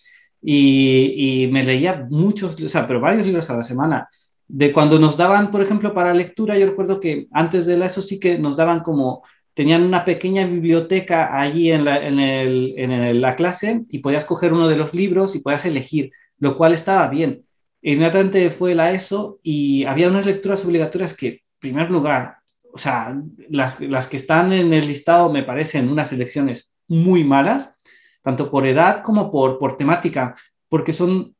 y, 0.41 1.43
y 1.45 1.49
me 1.49 1.65
leía 1.65 2.07
muchos, 2.09 2.61
o 2.63 2.69
sea, 2.69 2.87
pero 2.87 3.01
varios 3.01 3.27
libros 3.27 3.51
a 3.51 3.57
la 3.57 3.63
semana 3.63 4.09
de 4.49 4.73
cuando 4.73 4.99
nos 4.99 5.17
daban, 5.17 5.51
por 5.51 5.63
ejemplo, 5.63 5.93
para 5.93 6.15
lectura, 6.15 6.57
yo 6.57 6.67
recuerdo 6.67 7.01
que 7.01 7.27
antes 7.33 7.67
de 7.67 7.85
eso 7.85 8.03
sí 8.03 8.21
que 8.21 8.39
nos 8.39 8.57
daban 8.57 8.81
como, 8.81 9.23
tenían 9.57 9.85
una 9.85 10.05
pequeña 10.05 10.47
biblioteca 10.47 11.41
allí 11.41 11.73
en 11.73 11.85
la, 11.87 12.07
en, 12.07 12.21
el, 12.21 12.75
en 12.77 13.21
la 13.23 13.37
clase 13.37 13.85
y 13.89 14.01
podías 14.01 14.27
coger 14.27 14.53
uno 14.53 14.69
de 14.69 14.77
los 14.77 14.93
libros 14.93 15.35
y 15.35 15.39
podías 15.39 15.65
elegir, 15.65 16.13
lo 16.39 16.55
cual 16.57 16.75
estaba 16.75 17.09
bien. 17.09 17.47
Inmediatamente 17.81 18.51
fue 18.51 18.75
la 18.75 18.93
ESO 18.93 19.39
y 19.43 19.85
había 19.85 20.11
unas 20.11 20.27
lecturas 20.27 20.65
obligatorias 20.65 21.15
que, 21.15 21.29
en 21.29 21.41
primer 21.59 21.91
lugar, 21.91 22.37
o 22.71 22.77
sea, 22.77 23.19
las, 23.49 23.81
las 23.81 24.07
que 24.09 24.19
están 24.19 24.53
en 24.53 24.75
el 24.75 24.87
listado 24.87 25.33
me 25.33 25.43
parecen 25.43 25.89
unas 25.89 26.13
elecciones 26.13 26.73
muy 26.89 27.25
malas, 27.25 27.75
tanto 28.23 28.51
por 28.51 28.67
edad 28.67 29.03
como 29.03 29.31
por, 29.31 29.59
por 29.59 29.77
temática, 29.77 30.35
porque 30.69 30.93
son 30.93 31.36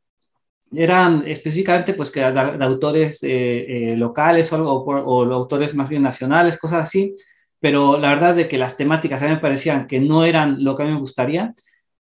eran 0.73 1.23
específicamente 1.27 1.93
pues 1.93 2.11
que 2.11 2.19
de, 2.19 2.65
autores 2.65 3.23
eh, 3.23 3.91
eh, 3.91 3.95
locales 3.97 4.51
o, 4.53 4.63
o, 4.63 5.33
autores 5.33 5.73
más 5.75 5.89
bien 5.89 6.01
nacionales, 6.01 6.57
cosas 6.57 6.83
así, 6.83 7.15
pero 7.59 7.97
la 7.99 8.09
verdad 8.09 8.31
es 8.31 8.35
de 8.37 8.47
que 8.47 8.57
las 8.57 8.77
temáticas 8.77 9.21
a 9.21 9.25
mí 9.27 9.31
me 9.31 9.39
parecían 9.39 9.87
que 9.87 9.99
no 9.99 10.23
eran 10.25 10.63
lo 10.63 10.75
que 10.75 10.83
a 10.83 10.85
mí 10.85 10.93
me 10.93 10.99
gustaría. 10.99 11.53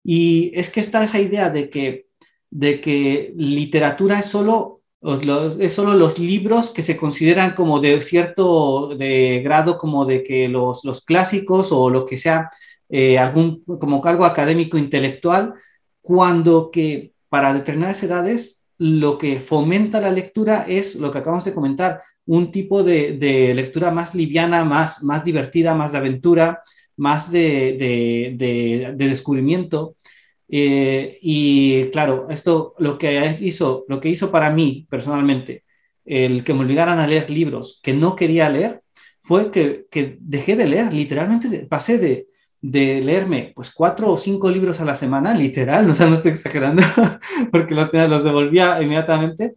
Y 0.03 0.53
es 0.55 0.71
que 0.71 0.81
está 0.81 1.03
esa 1.03 1.21
idea 1.21 1.51
de 1.51 1.71
que, 1.71 2.07
de 2.51 2.81
que 2.81 3.33
literatura 3.37 4.19
es 4.19 4.27
solo, 4.27 4.81
los, 5.01 5.59
es 5.59 5.73
solo 5.73 5.95
los 5.95 6.19
libros 6.19 6.71
que 6.71 6.83
se 6.83 6.97
consideran 6.97 7.53
como 7.55 7.81
de 7.81 8.01
cierto 8.03 8.95
de 8.97 9.41
grado, 9.43 9.79
como 9.79 10.05
de 10.05 10.23
que 10.23 10.49
los, 10.49 10.85
los 10.85 11.05
clásicos 11.05 11.73
o 11.73 11.91
lo 11.91 12.05
que 12.05 12.19
sea, 12.19 12.51
eh, 12.89 13.19
algún 13.19 13.65
como 13.65 14.01
cargo 14.01 14.25
académico 14.25 14.79
intelectual, 14.79 15.55
cuando 16.01 16.71
que 16.71 17.13
para 17.29 17.53
determinadas 17.53 18.03
edades 18.03 18.56
lo 18.78 19.18
que 19.18 19.40
fomenta 19.40 20.00
la 20.00 20.11
lectura 20.11 20.64
es 20.68 20.97
lo 20.97 21.11
que 21.11 21.18
acabamos 21.18 21.45
de 21.45 21.54
comentar, 21.54 22.02
un 22.26 22.50
tipo 22.50 22.83
de, 22.83 23.52
lectura 23.54 23.90
más 23.90 24.14
liviana, 24.14 24.64
más, 24.64 25.02
más 25.02 25.25
divertida, 25.25 25.75
más 25.75 25.92
de 25.92 25.99
aventura, 25.99 26.62
más 26.97 27.30
de, 27.30 28.35
descubrimiento. 28.97 29.97
Eh, 30.49 31.18
y 31.23 31.87
claro, 31.90 32.26
esto 32.30 32.75
lo 32.78 32.99
que 32.99 33.37
hizo, 33.40 33.85
lo 33.88 34.00
que 34.00 34.09
hizo 34.09 34.30
para 34.30 34.50
mí 34.50 34.87
personalmente, 34.88 35.64
el 36.04 36.45
que 36.45 36.54
me 36.54 36.62
obligaran 36.62 36.99
a 36.99 37.06
leer 37.06 37.30
libros 37.30 37.80
que 37.83 37.92
no 37.95 38.14
quería 38.16 38.49
leer, 38.49 38.83
fue 39.21 39.50
que, 39.50 39.87
que 39.90 40.18
dejé 40.21 40.54
de 40.54 40.66
leer, 40.66 40.92
literalmente 40.92 41.66
pasé 41.66 41.99
de, 41.99 42.28
de 42.71 43.01
leerme 43.03 43.53
pues 43.55 43.71
cuatro 43.71 44.11
o 44.11 44.17
cinco 44.17 44.51
libros 44.51 44.81
a 44.81 44.85
la 44.85 44.97
semana, 44.97 45.35
literal, 45.35 45.89
o 45.91 45.95
sea, 45.95 46.07
no 46.07 46.15
estoy 46.15 46.33
exagerando, 46.33 46.83
porque 47.53 47.75
los, 47.75 47.93
los 47.93 48.25
devolvía 48.25 48.83
inmediatamente, 48.83 49.55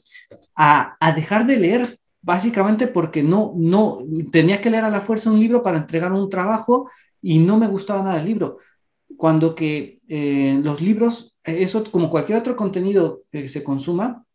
a, 0.55 0.95
a, 0.99 1.11
dejar 1.13 1.45
de 1.45 1.57
leer 1.57 1.99
básicamente 2.21 2.87
porque 2.87 3.23
no, 3.23 3.53
no, 3.55 3.99
tenía 4.31 4.61
que 4.61 4.69
leer 4.69 4.83
a 4.83 4.89
la 4.89 5.01
fuerza 5.01 5.31
un 5.31 5.39
libro 5.39 5.63
para 5.63 5.77
entregar 5.77 6.11
un 6.11 6.29
trabajo 6.29 6.89
y 7.21 7.39
no 7.39 7.57
me 7.57 7.67
gustaba 7.67 8.03
nada 8.03 8.19
el 8.19 8.25
libro. 8.25 8.57
Cuando 9.17 9.55
que 9.55 9.99
eh, 10.07 10.59
los 10.63 10.81
libros, 10.81 11.37
eso 11.43 11.83
como 11.91 12.09
cualquier 12.09 12.37
otro 12.37 12.55
contenido 12.55 13.23
que 13.31 13.49
se 13.49 13.63
consuma, 13.63 14.25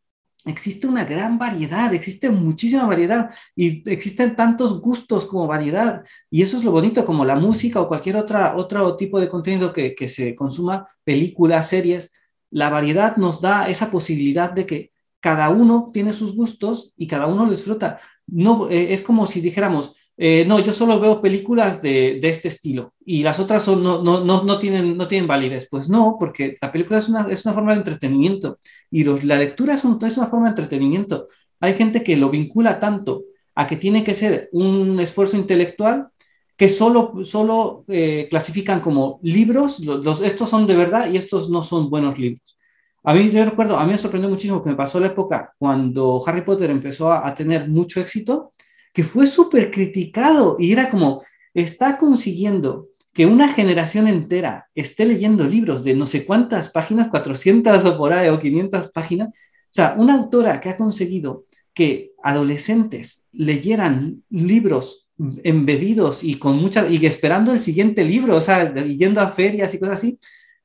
existe 0.45 0.87
una 0.87 1.05
gran 1.05 1.39
variedad, 1.39 1.93
existe 1.95 2.31
muchísima 2.31 2.87
variedad 2.87 3.31
y 3.57 3.89
existen 3.91 4.37
tantos 4.37 4.81
gustos 4.81 5.27
como 5.27 5.47
variedad. 5.47 6.05
Y 6.31 6.43
eso 6.43 6.57
es 6.57 6.65
lo 6.65 6.73
bonito, 6.73 7.05
como 7.05 7.25
la 7.25 7.37
música 7.37 7.81
o 7.81 7.89
cualquier 7.89 8.17
otra, 8.17 8.57
otro 8.57 8.97
tipo 8.97 9.21
de 9.21 9.29
contenido 9.29 9.73
que, 9.73 9.95
que 9.95 10.09
se 10.09 10.35
consuma, 10.35 10.87
películas, 11.05 11.69
series. 11.69 12.13
la 12.51 12.71
variedad 12.71 13.17
nos 13.17 13.41
da 13.41 13.69
esa 13.69 13.91
posibilidad 13.91 14.53
de 14.53 14.67
que 14.67 14.93
cada 15.21 15.49
uno 15.49 15.91
tiene 15.93 16.13
sus 16.13 16.35
gustos 16.37 16.93
y 16.97 17.07
cada 17.07 17.27
uno 17.27 17.47
lo 17.47 17.51
disfruta. 17.51 17.99
No, 18.27 18.69
eh, 18.69 18.93
es 18.93 19.01
como 19.01 19.27
si 19.27 19.41
dijéramos, 19.41 19.97
eh, 20.17 20.45
no, 20.47 20.61
yo 20.61 20.73
solo 20.73 21.01
veo 21.01 21.21
películas 21.21 21.83
de, 21.83 22.21
este 22.23 22.49
estilo 22.49 22.95
y 23.05 23.23
las 23.25 23.41
otras 23.41 23.65
son, 23.65 23.83
no, 23.83 24.03
no, 24.03 24.23
no, 24.23 24.59
tienen, 24.59 24.97
no 24.97 25.09
tienen 25.09 25.27
validez. 25.27 25.67
Pues 25.71 25.89
no, 25.89 26.17
porque 26.19 26.57
la 26.61 26.71
película 26.71 26.99
es 26.99 27.09
una, 27.09 27.27
es 27.31 27.45
una 27.45 27.55
forma 27.55 27.73
de 27.73 27.79
entretenimiento 27.79 28.59
y 28.91 29.05
la 29.05 29.37
lectura 29.37 29.75
es, 29.75 29.85
es 29.85 30.17
una 30.19 30.27
forma 30.27 30.47
de 30.47 30.51
entretenimiento. 30.51 31.29
Hay 31.61 31.75
gente 31.75 32.03
que 32.03 32.17
lo 32.17 32.31
vincula 32.31 32.79
tanto 32.79 33.25
a 33.55 33.67
que 33.67 33.77
tiene 33.77 34.05
que 34.05 34.15
ser 34.15 34.49
un 34.53 35.01
esfuerzo 35.01 35.37
intelectual 35.37 36.09
que 36.57 36.69
solo, 36.69 37.25
solo 37.25 37.85
eh, 37.89 38.29
clasifican 38.31 38.81
como 38.81 39.19
libros, 39.23 39.81
los, 39.81 40.21
estos 40.21 40.49
son 40.49 40.67
de 40.67 40.77
verdad 40.77 41.11
y 41.11 41.17
estos 41.17 41.51
no 41.51 41.63
son 41.63 41.91
buenos 41.91 42.19
libros. 42.19 42.57
A 43.03 43.13
mí, 43.13 43.31
yo 43.31 43.45
recuerdo, 43.45 43.79
a 43.79 43.85
mí 43.85 43.93
me 43.93 43.99
sorprendió 43.99 44.31
muchísimo 44.31 44.63
que 44.63 44.71
me 44.71 44.77
pasó 44.77 44.99
la 45.01 45.09
época 45.09 45.53
cuando 45.59 46.23
Harry 46.27 46.43
Potter 46.43 46.71
empezó 46.71 47.13
a 47.13 47.35
tener 47.35 47.69
mucho 47.69 48.01
éxito, 48.01 48.53
que 48.95 49.03
fue 49.03 49.27
súper 49.27 49.71
criticado 49.71 50.57
y 50.59 50.73
era 50.73 50.89
como, 50.89 51.25
está 51.53 51.99
consiguiendo 51.99 52.89
que 53.13 53.27
una 53.27 53.49
generación 53.49 54.09
entera 54.09 54.69
esté 54.75 55.05
leyendo 55.05 55.45
libros 55.47 55.85
de 55.85 55.95
no 55.95 56.07
sé 56.07 56.25
cuántas 56.25 56.71
páginas, 56.71 57.09
400 57.09 57.85
o 57.85 57.99
por 57.99 58.13
ahí, 58.13 58.29
o 58.29 58.39
500 58.39 58.89
páginas. 58.93 59.29
O 59.29 59.33
sea, 59.71 59.95
una 59.99 60.15
autora 60.15 60.61
que 60.61 60.69
ha 60.69 60.77
conseguido 60.77 61.45
que 61.75 62.13
adolescentes 62.23 63.27
leyeran 63.33 64.23
libros 64.31 65.09
embebidos 65.43 66.23
y 66.23 66.37
con 66.37 66.57
mucha, 66.57 66.89
y 66.89 67.05
esperando 67.05 67.53
el 67.53 67.59
siguiente 67.59 68.05
libro, 68.05 68.37
o 68.37 68.41
sea, 68.41 68.73
yendo 68.73 69.21
a 69.21 69.31
ferias 69.33 69.75
y 69.75 69.79
cosas 69.81 69.97
así, 69.97 70.19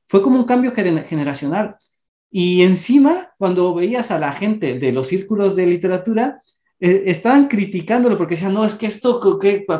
fue 0.06 0.22
como 0.22 0.38
un 0.38 0.44
cambio 0.44 0.72
generacional. 0.72 1.76
Y 2.30 2.62
encima, 2.62 3.32
cuando 3.38 3.74
veías 3.74 4.12
a 4.12 4.20
la 4.20 4.32
gente 4.32 4.78
de 4.78 4.92
los 4.92 5.08
círculos 5.08 5.56
de 5.56 5.66
literatura, 5.66 6.42
eh, 6.80 7.04
estaban 7.06 7.46
criticándolo 7.46 8.16
porque 8.16 8.34
decían, 8.34 8.54
no, 8.54 8.64
es 8.64 8.74
que 8.74 8.86
esto, 8.86 9.20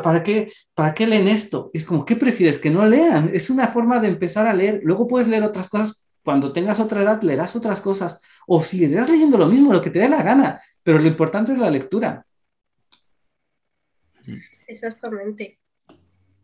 para, 0.03 0.21
qué, 0.21 0.51
¿para 0.75 0.93
qué 0.93 1.07
leen 1.07 1.27
esto? 1.27 1.71
es 1.73 1.83
como, 1.83 2.05
¿qué 2.05 2.15
prefieres? 2.15 2.59
Que 2.59 2.69
no 2.69 2.85
lean. 2.85 3.31
Es 3.33 3.49
una 3.49 3.67
forma 3.67 3.99
de 3.99 4.07
empezar 4.07 4.45
a 4.45 4.53
leer. 4.53 4.81
Luego 4.83 5.07
puedes 5.07 5.27
leer 5.27 5.43
otras 5.43 5.67
cosas. 5.67 6.07
Cuando 6.23 6.53
tengas 6.53 6.79
otra 6.79 7.01
edad, 7.01 7.21
leerás 7.23 7.55
otras 7.55 7.81
cosas. 7.81 8.21
O 8.45 8.61
si 8.63 8.77
seguirás 8.77 9.09
leyendo 9.09 9.37
lo 9.39 9.47
mismo, 9.47 9.73
lo 9.73 9.81
que 9.81 9.89
te 9.89 9.99
dé 9.99 10.09
la 10.09 10.21
gana. 10.21 10.61
Pero 10.83 10.99
lo 10.99 11.07
importante 11.07 11.51
es 11.51 11.57
la 11.57 11.71
lectura. 11.71 12.25
Exactamente. 14.67 15.59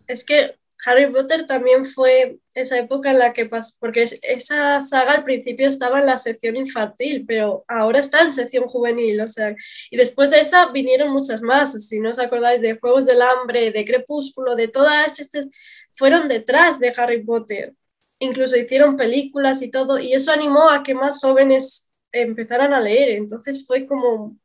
Es 0.08 0.24
que 0.24 0.56
Harry 0.86 1.12
Potter 1.12 1.48
también 1.48 1.86
fue 1.86 2.40
esa 2.54 2.78
época 2.78 3.12
en 3.12 3.20
la 3.20 3.34
que 3.34 3.46
pasó, 3.46 3.76
porque 3.80 4.04
esa 4.04 4.80
saga 4.80 5.14
al 5.14 5.24
principio 5.24 5.68
estaba 5.68 6.00
en 6.00 6.06
la 6.06 6.18
sección 6.18 6.56
infantil, 6.56 7.26
pero 7.28 7.66
ahora 7.68 8.00
está 8.00 8.22
en 8.22 8.32
sección 8.32 8.68
juvenil, 8.68 9.22
o 9.22 9.28
sea, 9.28 9.56
y 9.90 9.98
después 9.98 10.32
de 10.32 10.40
esa 10.40 10.72
vinieron 10.72 11.12
muchas 11.12 11.42
más, 11.42 11.74
si 11.88 12.00
no 12.00 12.12
os 12.12 12.20
acordáis 12.20 12.62
de 12.62 12.78
Juegos 12.78 13.06
del 13.06 13.22
Hambre, 13.22 13.72
de 13.72 13.86
Crepúsculo, 13.86 14.56
de 14.56 14.68
todas 14.68 15.20
estas, 15.20 15.48
fueron 15.94 16.28
detrás 16.28 16.80
de 16.80 16.94
Harry 16.96 17.24
Potter, 17.24 17.74
incluso 18.20 18.56
hicieron 18.56 18.98
películas 18.98 19.62
y 19.62 19.72
todo, 19.72 20.00
y 20.00 20.14
eso 20.14 20.32
animó 20.32 20.70
a 20.70 20.84
que 20.84 20.94
más 20.94 21.20
jóvenes 21.20 21.90
empezaran 22.12 22.74
a 22.74 22.82
leer, 22.82 23.10
entonces 23.10 23.66
fue 23.66 23.88
como 23.88 24.38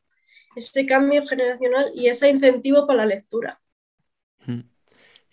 este 0.57 0.87
cambio 0.87 1.27
generacional 1.27 1.93
y 1.95 2.09
ese 2.09 2.29
incentivo 2.29 2.87
para 2.87 3.07
la 3.07 3.15
lectura. 3.15 3.61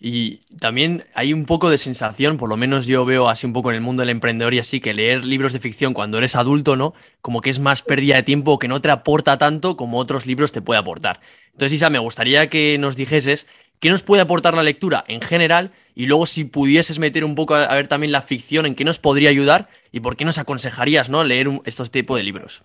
Y 0.02 0.38
también 0.58 1.04
hay 1.14 1.34
un 1.34 1.44
poco 1.44 1.68
de 1.68 1.76
sensación, 1.76 2.38
por 2.38 2.48
lo 2.48 2.56
menos 2.56 2.86
yo 2.86 3.04
veo 3.04 3.28
así 3.28 3.46
un 3.46 3.52
poco 3.52 3.68
en 3.68 3.76
el 3.76 3.82
mundo 3.82 4.00
del 4.00 4.08
emprendedor 4.08 4.54
y 4.54 4.58
así, 4.58 4.80
que 4.80 4.94
leer 4.94 5.26
libros 5.26 5.52
de 5.52 5.60
ficción 5.60 5.92
cuando 5.92 6.16
eres 6.16 6.36
adulto, 6.36 6.74
¿no? 6.74 6.94
Como 7.20 7.42
que 7.42 7.50
es 7.50 7.58
más 7.58 7.82
pérdida 7.82 8.16
de 8.16 8.22
tiempo, 8.22 8.58
que 8.58 8.66
no 8.66 8.80
te 8.80 8.90
aporta 8.90 9.36
tanto 9.36 9.76
como 9.76 9.98
otros 9.98 10.24
libros 10.24 10.52
te 10.52 10.62
puede 10.62 10.80
aportar. 10.80 11.20
Entonces, 11.52 11.76
Isa, 11.76 11.90
me 11.90 11.98
gustaría 11.98 12.48
que 12.48 12.78
nos 12.78 12.96
dijeses 12.96 13.46
qué 13.78 13.90
nos 13.90 14.02
puede 14.02 14.22
aportar 14.22 14.54
la 14.54 14.62
lectura 14.62 15.04
en 15.06 15.20
general 15.20 15.70
y 15.94 16.06
luego 16.06 16.24
si 16.24 16.44
pudieses 16.44 16.98
meter 16.98 17.22
un 17.22 17.34
poco 17.34 17.54
a 17.54 17.74
ver 17.74 17.86
también 17.86 18.10
la 18.10 18.22
ficción, 18.22 18.64
en 18.64 18.74
qué 18.74 18.84
nos 18.84 18.98
podría 18.98 19.28
ayudar 19.28 19.68
y 19.92 20.00
por 20.00 20.16
qué 20.16 20.24
nos 20.24 20.38
aconsejarías, 20.38 21.10
¿no? 21.10 21.24
Leer 21.24 21.48
estos 21.66 21.90
tipos 21.90 22.16
de 22.16 22.22
libros. 22.22 22.62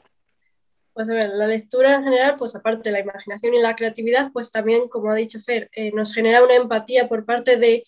Pues 0.96 1.10
a 1.10 1.14
ver, 1.14 1.30
la 1.32 1.46
lectura 1.48 1.96
en 1.96 2.06
general, 2.06 2.38
pues 2.38 2.56
aparte 2.56 2.90
de 2.90 2.94
la 2.94 3.02
imaginación 3.02 3.54
y 3.54 3.60
la 3.60 3.76
creatividad, 3.76 4.32
pues 4.32 4.50
también, 4.52 4.88
como 4.88 5.12
ha 5.12 5.16
dicho 5.16 5.42
Fer, 5.42 5.70
eh, 5.74 5.92
nos 5.94 6.14
genera 6.14 6.42
una 6.44 6.56
empatía 6.56 7.10
por 7.10 7.26
parte 7.26 7.58
de 7.58 7.84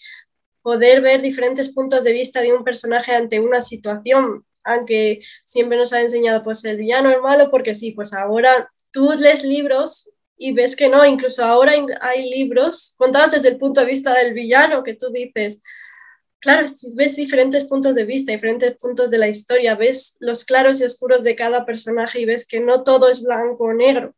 poder 0.61 1.01
ver 1.01 1.21
diferentes 1.21 1.73
puntos 1.73 2.03
de 2.03 2.13
vista 2.13 2.41
de 2.41 2.53
un 2.53 2.65
personaje 2.65 3.13
ante 3.15 3.39
una 3.39 3.61
situación, 3.61 4.45
aunque 4.65 5.19
siempre 5.45 5.77
nos 5.77 5.93
ha 5.93 6.01
enseñado, 6.01 6.43
pues 6.43 6.65
el 6.65 6.77
villano 6.77 7.09
es 7.11 7.21
malo 7.21 7.49
porque 7.49 7.75
sí, 7.75 7.93
pues 7.93 8.13
ahora 8.13 8.69
tú 8.91 9.09
lees 9.19 9.45
libros 9.45 10.09
y 10.37 10.53
ves 10.53 10.75
que 10.75 10.89
no, 10.89 11.05
incluso 11.05 11.45
ahora 11.45 11.73
hay 12.01 12.29
libros 12.29 12.95
contados 12.97 13.31
desde 13.31 13.49
el 13.49 13.57
punto 13.57 13.81
de 13.81 13.87
vista 13.87 14.13
del 14.15 14.33
villano 14.33 14.83
que 14.83 14.95
tú 14.95 15.11
dices, 15.11 15.61
claro, 16.39 16.67
ves 16.95 17.15
diferentes 17.15 17.65
puntos 17.65 17.95
de 17.95 18.05
vista, 18.05 18.31
diferentes 18.31 18.75
puntos 18.75 19.11
de 19.11 19.17
la 19.17 19.27
historia, 19.27 19.75
ves 19.75 20.17
los 20.19 20.45
claros 20.45 20.79
y 20.79 20.83
oscuros 20.83 21.23
de 21.23 21.35
cada 21.35 21.65
personaje 21.65 22.21
y 22.21 22.25
ves 22.25 22.45
que 22.45 22.59
no 22.59 22.83
todo 22.83 23.09
es 23.09 23.21
blanco 23.21 23.65
o 23.65 23.73
negro. 23.73 24.15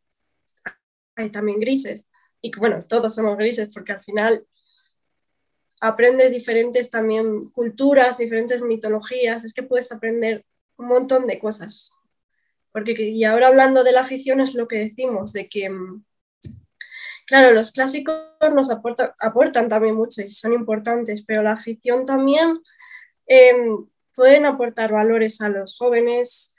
Hay 1.16 1.30
también 1.30 1.60
grises. 1.60 2.06
Y 2.40 2.50
bueno, 2.56 2.80
todos 2.88 3.14
somos 3.14 3.36
grises 3.36 3.68
porque 3.72 3.92
al 3.92 4.02
final 4.02 4.46
aprendes 5.80 6.32
diferentes 6.32 6.90
también 6.90 7.42
culturas, 7.50 8.18
diferentes 8.18 8.60
mitologías, 8.60 9.44
es 9.44 9.54
que 9.54 9.62
puedes 9.62 9.90
aprender 9.92 10.44
un 10.76 10.88
montón 10.88 11.26
de 11.26 11.38
cosas. 11.38 11.94
Porque, 12.72 12.92
y 12.92 13.24
ahora 13.24 13.48
hablando 13.48 13.82
de 13.82 13.92
la 13.92 14.00
afición 14.00 14.40
es 14.40 14.54
lo 14.54 14.68
que 14.68 14.78
decimos, 14.78 15.32
de 15.32 15.48
que 15.48 15.68
mm, 15.70 16.04
Claro, 17.30 17.52
los 17.52 17.70
clásicos 17.70 18.16
nos 18.52 18.70
aportan, 18.70 19.68
también 19.68 19.94
mucho 19.94 20.20
y 20.20 20.32
son 20.32 20.52
importantes, 20.52 21.22
pero 21.24 21.44
la 21.44 21.56
ficción 21.56 22.04
también 22.04 22.58
em, 23.28 23.86
pueden 24.16 24.46
aportar 24.46 24.90
valores 24.90 25.40
a 25.40 25.48
los 25.48 25.76
jóvenes. 25.78 26.56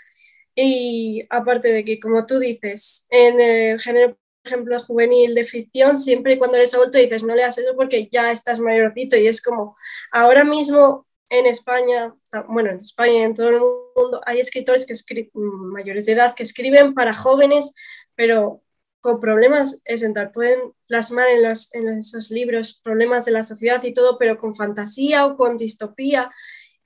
Y 0.56 1.28
aparte 1.30 1.68
de 1.74 1.84
que, 1.84 2.00
como 2.00 2.25
tú 2.25 2.40
dices, 2.40 3.06
en 3.10 3.42
el 3.42 3.82
género, 3.82 4.16
por 4.16 4.54
ejemplo, 4.54 4.82
juvenil 4.82 5.36
de 5.36 5.44
ficción, 5.44 5.98
siempre 5.98 6.38
cuando 6.38 6.56
eres 6.56 6.74
adulto 6.74 6.98
dices, 7.00 7.24
no 7.24 7.36
leas 7.36 7.58
eso 7.58 7.75
porque 7.75 8.08
ya 8.10 8.32
estás 8.32 8.62
mayorcito 8.62 9.18
y 9.18 9.28
es 9.28 9.42
como, 9.42 9.75
ahora 10.10 10.46
mismo 10.46 11.06
en 11.30 11.48
España, 11.48 12.16
bueno, 12.48 12.70
en 12.70 12.78
España 12.78 13.13
y 13.13 13.24
en 13.24 13.34
todo 13.34 13.50
el 13.50 13.60
mundo, 13.60 14.22
hay 14.25 14.40
escritores 14.40 14.86
que 14.86 15.30
mayores 15.34 16.06
de 16.06 16.13
edad 16.13 16.34
que 16.34 16.44
escriben 16.44 16.94
para 16.94 17.13
jóvenes, 17.13 17.74
pero 18.16 18.63
con 19.01 19.20
problemas 19.20 19.81
es 19.84 20.05
pueden 20.34 20.60
plasmar 20.88 21.27
en, 21.27 21.43
los, 21.43 21.74
en 21.74 21.89
esos 21.89 22.29
libros 22.29 22.79
problemas 22.84 23.25
de 23.25 23.31
la 23.31 23.43
sociedad 23.43 23.84
y 23.84 23.93
todo, 23.93 24.17
pero 24.17 24.38
con 24.38 24.55
fantasía 24.55 25.25
o 25.25 25.36
con 25.36 25.58
distopía. 25.58 26.31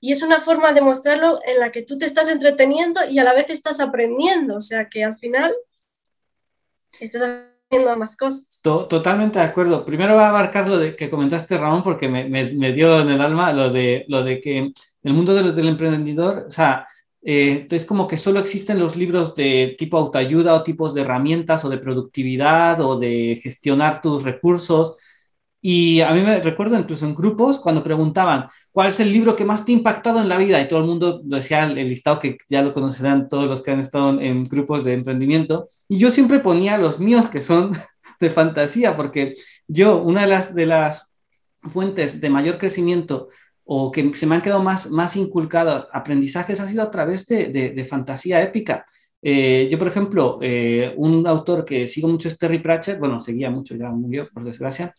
Y 0.00 0.12
es 0.12 0.22
una 0.22 0.40
forma 0.40 0.72
de 0.72 0.80
mostrarlo 0.80 1.38
en 1.46 1.60
la 1.60 1.70
que 1.70 1.82
tú 1.82 1.98
te 1.98 2.06
estás 2.06 2.28
entreteniendo 2.28 3.00
y 3.08 3.18
a 3.18 3.24
la 3.24 3.34
vez 3.34 3.50
estás 3.50 3.80
aprendiendo, 3.80 4.56
o 4.56 4.60
sea 4.60 4.88
que 4.88 5.04
al 5.04 5.16
final 5.16 5.54
estás 7.00 7.22
haciendo 7.68 7.96
más 7.96 8.16
cosas. 8.16 8.60
Totalmente 8.62 9.38
de 9.38 9.44
acuerdo. 9.44 9.84
Primero 9.84 10.14
voy 10.14 10.22
a 10.22 10.30
abarcar 10.30 10.68
lo 10.68 10.78
de 10.78 10.96
que 10.96 11.10
comentaste, 11.10 11.58
Ramón, 11.58 11.82
porque 11.82 12.08
me, 12.08 12.24
me, 12.24 12.52
me 12.54 12.72
dio 12.72 13.00
en 13.00 13.10
el 13.10 13.20
alma 13.20 13.52
lo 13.52 13.70
de, 13.70 14.04
lo 14.08 14.22
de 14.22 14.40
que 14.40 14.72
el 15.02 15.12
mundo 15.12 15.34
de 15.34 15.42
los 15.42 15.54
del 15.54 15.68
emprendedor, 15.68 16.44
o 16.46 16.50
sea, 16.50 16.86
eh, 17.28 17.66
es 17.68 17.84
como 17.84 18.06
que 18.06 18.18
solo 18.18 18.38
existen 18.38 18.78
los 18.78 18.94
libros 18.94 19.34
de 19.34 19.74
tipo 19.76 19.98
autoayuda 19.98 20.54
o 20.54 20.62
tipos 20.62 20.94
de 20.94 21.00
herramientas 21.00 21.64
o 21.64 21.68
de 21.68 21.78
productividad 21.78 22.80
o 22.80 23.00
de 23.00 23.40
gestionar 23.42 24.00
tus 24.00 24.22
recursos. 24.22 24.96
Y 25.60 26.02
a 26.02 26.12
mí 26.14 26.20
me 26.20 26.40
recuerdo 26.40 26.78
incluso 26.78 27.04
en 27.04 27.16
grupos 27.16 27.58
cuando 27.58 27.82
preguntaban, 27.82 28.46
¿cuál 28.70 28.90
es 28.90 29.00
el 29.00 29.12
libro 29.12 29.34
que 29.34 29.44
más 29.44 29.64
te 29.64 29.72
ha 29.72 29.74
impactado 29.74 30.20
en 30.20 30.28
la 30.28 30.38
vida? 30.38 30.60
Y 30.60 30.68
todo 30.68 30.78
el 30.78 30.86
mundo 30.86 31.20
decía 31.24 31.64
el, 31.64 31.88
listado 31.88 32.20
que 32.20 32.38
ya 32.48 32.62
lo 32.62 32.72
conocerán 32.72 33.26
todos 33.26 33.48
los 33.48 33.60
que 33.60 33.72
han 33.72 33.80
estado 33.80 34.20
en 34.20 34.44
grupos 34.44 34.84
de 34.84 34.92
emprendimiento. 34.92 35.68
Y 35.88 35.98
yo 35.98 36.12
siempre 36.12 36.38
ponía 36.38 36.78
los 36.78 37.00
míos 37.00 37.28
que 37.28 37.42
son 37.42 37.72
de 38.20 38.30
fantasía, 38.30 38.96
porque 38.96 39.34
yo, 39.66 40.00
una 40.00 40.28
de 40.28 40.66
las 40.66 41.12
fuentes 41.62 42.20
de 42.20 42.30
mayor 42.30 42.58
crecimiento 42.58 43.28
o 43.68 43.90
que 43.90 44.14
se 44.14 44.26
me 44.26 44.36
han 44.36 44.42
quedado 44.42 44.62
más, 44.62 44.90
más 44.90 45.16
inculcados 45.16 45.88
aprendizajes 45.92 46.60
ha 46.60 46.66
sido 46.66 46.82
a 46.82 46.90
través 46.90 47.26
de, 47.26 47.48
de, 47.48 47.84
fantasía 47.84 48.40
épica. 48.40 48.86
Eh, 49.20 49.68
yo, 49.68 49.76
por 49.76 49.88
ejemplo, 49.88 50.38
eh, 50.40 50.94
un 50.96 51.26
autor 51.26 51.64
que 51.64 51.88
sigo 51.88 52.06
mucho 52.06 52.28
es 52.28 52.38
Terry 52.38 52.60
Pratchett, 52.60 53.00
bueno, 53.00 53.18
seguía 53.18 53.50
mucho, 53.50 53.74
ya 53.74 53.88
murió, 53.90 54.28
por 54.32 54.44
desgracia. 54.44 54.94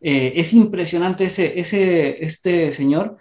Eh, 0.00 0.32
es 0.34 0.54
impresionante 0.54 1.24
ese, 1.24 1.58
ese, 1.60 2.24
este 2.24 2.72
señor, 2.72 3.18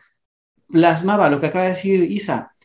plasmaba 0.67 1.29
lo 1.29 1.41
que 1.41 1.47
acaba 1.47 1.65
de 1.65 1.71
decir 1.71 2.09
Isa, 2.09 2.55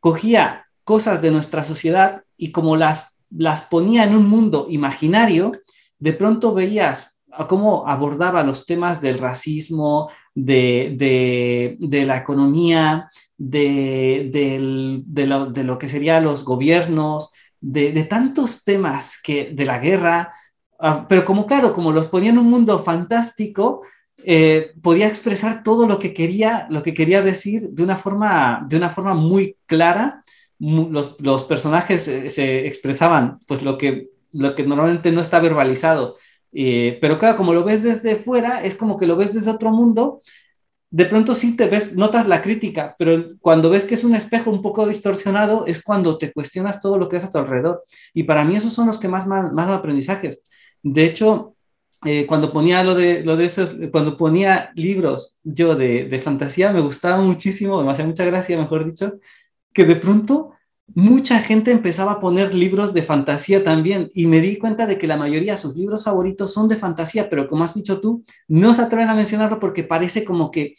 cogía 0.00 0.66
cosas 0.84 1.22
de 1.22 1.30
nuestra 1.30 1.64
sociedad 1.64 2.24
y 2.36 2.52
como 2.52 2.76
las, 2.76 3.18
las 3.30 3.62
ponía 3.62 4.04
en 4.04 4.14
un 4.14 4.28
mundo 4.28 4.66
imaginario, 4.68 5.52
de 5.98 6.12
pronto 6.12 6.52
veías 6.52 7.17
cómo 7.46 7.86
abordaba 7.86 8.42
los 8.42 8.66
temas 8.66 9.00
del 9.00 9.18
racismo, 9.18 10.10
de, 10.34 11.76
la 11.78 12.16
economía, 12.16 13.08
de, 13.36 14.58
lo, 15.26 15.46
de 15.46 15.64
lo, 15.64 15.78
que 15.78 15.88
serían 15.88 16.24
los 16.24 16.44
gobiernos, 16.44 17.32
de, 17.60 18.04
tantos 18.04 18.64
temas 18.64 19.20
que, 19.22 19.50
de 19.52 19.66
la 19.66 19.78
guerra, 19.78 20.32
ah, 20.80 21.06
pero 21.08 21.24
como 21.24 21.46
claro, 21.46 21.72
como 21.72 21.92
los 21.92 22.08
ponía 22.08 22.30
en 22.30 22.38
un 22.38 22.50
mundo 22.50 22.82
fantástico, 22.82 23.82
eh, 24.24 24.72
podía 24.82 25.06
expresar 25.06 25.62
todo 25.62 25.86
lo 25.86 25.98
que 25.98 26.12
quería, 26.12 26.66
lo 26.70 26.82
que 26.82 26.94
quería 26.94 27.22
decir 27.22 27.68
de 27.70 27.82
una 27.84 27.96
forma, 27.96 28.66
de 28.68 28.76
una 28.76 28.90
forma 28.90 29.14
muy 29.14 29.56
clara. 29.66 30.22
Los, 30.58 31.44
personajes 31.44 32.02
se 32.02 32.66
expresaban 32.66 33.38
pues 33.46 33.62
lo 33.62 33.78
que 33.78 34.10
normalmente 34.32 35.12
no 35.12 35.20
está 35.20 35.38
verbalizado. 35.38 36.16
Eh, 36.52 36.98
pero 37.00 37.18
claro, 37.18 37.36
como 37.36 37.52
lo 37.52 37.64
ves 37.64 37.82
desde 37.82 38.16
fuera, 38.16 38.64
es 38.64 38.74
como 38.74 38.96
que 38.96 39.06
lo 39.06 39.16
ves 39.16 39.34
desde 39.34 39.50
otro 39.50 39.70
mundo. 39.70 40.20
De 40.90 41.04
pronto 41.04 41.34
sí 41.34 41.54
te 41.56 41.66
ves, 41.68 41.94
notas 41.94 42.26
la 42.28 42.40
crítica, 42.40 42.96
pero 42.98 43.36
cuando 43.40 43.68
ves 43.68 43.84
que 43.84 43.94
es 43.94 44.04
un 44.04 44.14
espejo 44.14 44.50
un 44.50 44.62
poco 44.62 44.86
distorsionado, 44.86 45.66
es 45.66 45.82
cuando 45.82 46.16
te 46.16 46.32
cuestionas 46.32 46.80
todo 46.80 46.96
lo 46.96 47.08
que 47.08 47.16
es 47.16 47.24
a 47.24 47.30
tu 47.30 47.38
alrededor. 47.38 47.82
Y 48.14 48.22
para 48.22 48.44
mí 48.44 48.56
esos 48.56 48.72
son 48.72 48.86
los 48.86 48.98
que 48.98 49.08
más, 49.08 49.26
más, 49.26 49.70
aprendizajes. 49.70 50.40
De 50.82 51.04
hecho, 51.04 51.56
eh, 52.04 52.26
cuando 52.26 52.50
ponía 52.50 52.82
lo 52.84 52.94
de, 52.94 53.22
lo 53.22 53.36
de 53.36 53.44
esos, 53.44 53.76
cuando 53.92 54.16
ponía 54.16 54.72
libros 54.76 55.38
yo 55.44 55.74
de, 55.74 56.04
de 56.04 56.18
fantasía, 56.18 56.72
me 56.72 56.80
gustaba 56.80 57.20
muchísimo, 57.20 57.82
me 57.82 57.92
hacía 57.92 58.06
mucha 58.06 58.24
gracia, 58.24 58.58
mejor 58.58 58.84
dicho, 58.86 59.18
que 59.74 59.84
de 59.84 59.96
pronto 59.96 60.52
mucha 60.94 61.40
gente 61.40 61.70
empezaba 61.70 62.12
a 62.12 62.20
poner 62.20 62.54
libros 62.54 62.94
de 62.94 63.02
fantasía 63.02 63.62
también 63.62 64.10
y 64.14 64.26
me 64.26 64.40
di 64.40 64.56
cuenta 64.58 64.86
de 64.86 64.98
que 64.98 65.06
la 65.06 65.16
mayoría 65.16 65.52
de 65.52 65.58
sus 65.58 65.76
libros 65.76 66.04
favoritos 66.04 66.52
son 66.52 66.68
de 66.68 66.76
fantasía, 66.76 67.28
pero 67.30 67.46
como 67.48 67.64
has 67.64 67.74
dicho 67.74 68.00
tú, 68.00 68.24
no 68.48 68.74
se 68.74 68.82
atreven 68.82 69.08
a 69.08 69.14
mencionarlo 69.14 69.60
porque 69.60 69.84
parece 69.84 70.24
como 70.24 70.50
que 70.50 70.74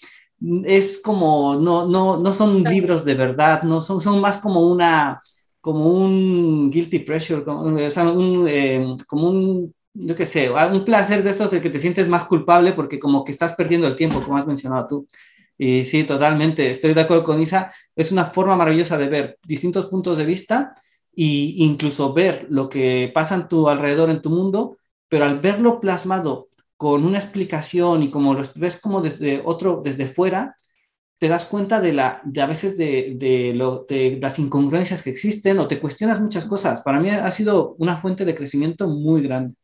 es 0.66 1.02
como, 1.04 1.56
no, 1.58 1.88
no, 1.88 2.18
no 2.18 2.34
son 2.34 2.64
libros 2.64 3.06
de 3.06 3.14
verdad, 3.16 3.64
no 3.64 3.82
son, 3.82 4.02
son 4.02 4.22
más 4.22 4.38
como 4.38 4.62
una, 4.62 5.22
como 5.62 5.88
un 5.88 6.72
guilty 6.72 7.00
pressure, 7.00 7.44
como, 7.44 7.76
o 7.76 7.92
sea, 7.92 8.10
un, 8.10 8.48
eh, 8.48 8.96
como 9.08 9.30
un 9.30 9.74
yo 9.94 10.16
qué 10.16 10.26
sé, 10.26 10.50
un 10.50 10.86
placer 10.86 11.24
de 11.24 11.32
esos 11.32 11.52
el 11.54 11.62
que 11.62 11.70
te 11.70 11.80
sientes 11.80 12.08
más 12.08 12.26
culpable 12.26 12.74
porque 12.74 13.00
como 13.00 13.24
que 13.24 13.32
estás 13.32 13.54
perdiendo 13.54 13.88
el 13.88 13.96
tiempo, 13.96 14.22
como 14.22 14.38
has 14.38 14.48
mencionado 14.48 14.88
tú. 14.88 15.08
Y 15.62 15.84
sí, 15.84 16.06
totalmente, 16.06 16.70
estoy 16.70 16.94
de 16.94 17.02
acuerdo 17.02 17.26
con 17.26 17.42
Isa, 17.42 17.70
es 17.94 18.14
una 18.14 18.24
forma 18.24 18.56
maravillosa 18.56 18.98
de 18.98 19.10
ver 19.10 19.40
distintos 19.46 19.88
puntos 19.88 20.18
de 20.18 20.24
vista 20.24 20.72
e 21.14 21.54
incluso 21.58 22.14
ver 22.14 22.48
lo 22.50 22.70
que 22.70 23.12
pasa 23.14 23.36
en 23.36 23.50
tu 23.50 23.68
alrededor, 23.68 24.10
en 24.10 24.22
tu 24.22 24.30
mundo, 24.30 24.78
pero 25.10 25.26
al 25.26 25.42
verlo 25.42 25.82
plasmado 25.82 26.48
con 26.78 27.04
una 27.04 27.18
explicación 27.18 28.04
y 28.04 28.10
como 28.10 28.34
lo 28.34 28.44
ves 28.56 28.78
como 28.80 29.02
desde 29.02 29.42
otro, 29.44 29.82
desde 29.84 30.08
fuera, 30.08 30.56
te 31.20 31.28
das 31.28 31.44
cuenta 31.46 31.82
de, 31.82 31.92
la, 31.92 32.22
de 32.24 32.42
a 32.42 32.46
veces 32.46 32.78
de, 32.78 33.16
de, 33.18 33.54
lo, 33.54 33.86
de 33.90 34.18
las 34.22 34.40
incongruencias 34.40 35.02
que 35.02 35.10
existen 35.10 35.60
o 35.60 35.68
te 35.68 35.82
cuestionas 35.82 36.22
muchas 36.22 36.46
cosas. 36.46 36.82
Para 36.84 37.02
mí 37.02 37.10
ha 37.10 37.30
sido 37.32 37.76
una 37.80 37.98
fuente 37.98 38.24
de 38.24 38.34
crecimiento 38.34 38.88
muy 38.88 39.24
grande. 39.24 39.56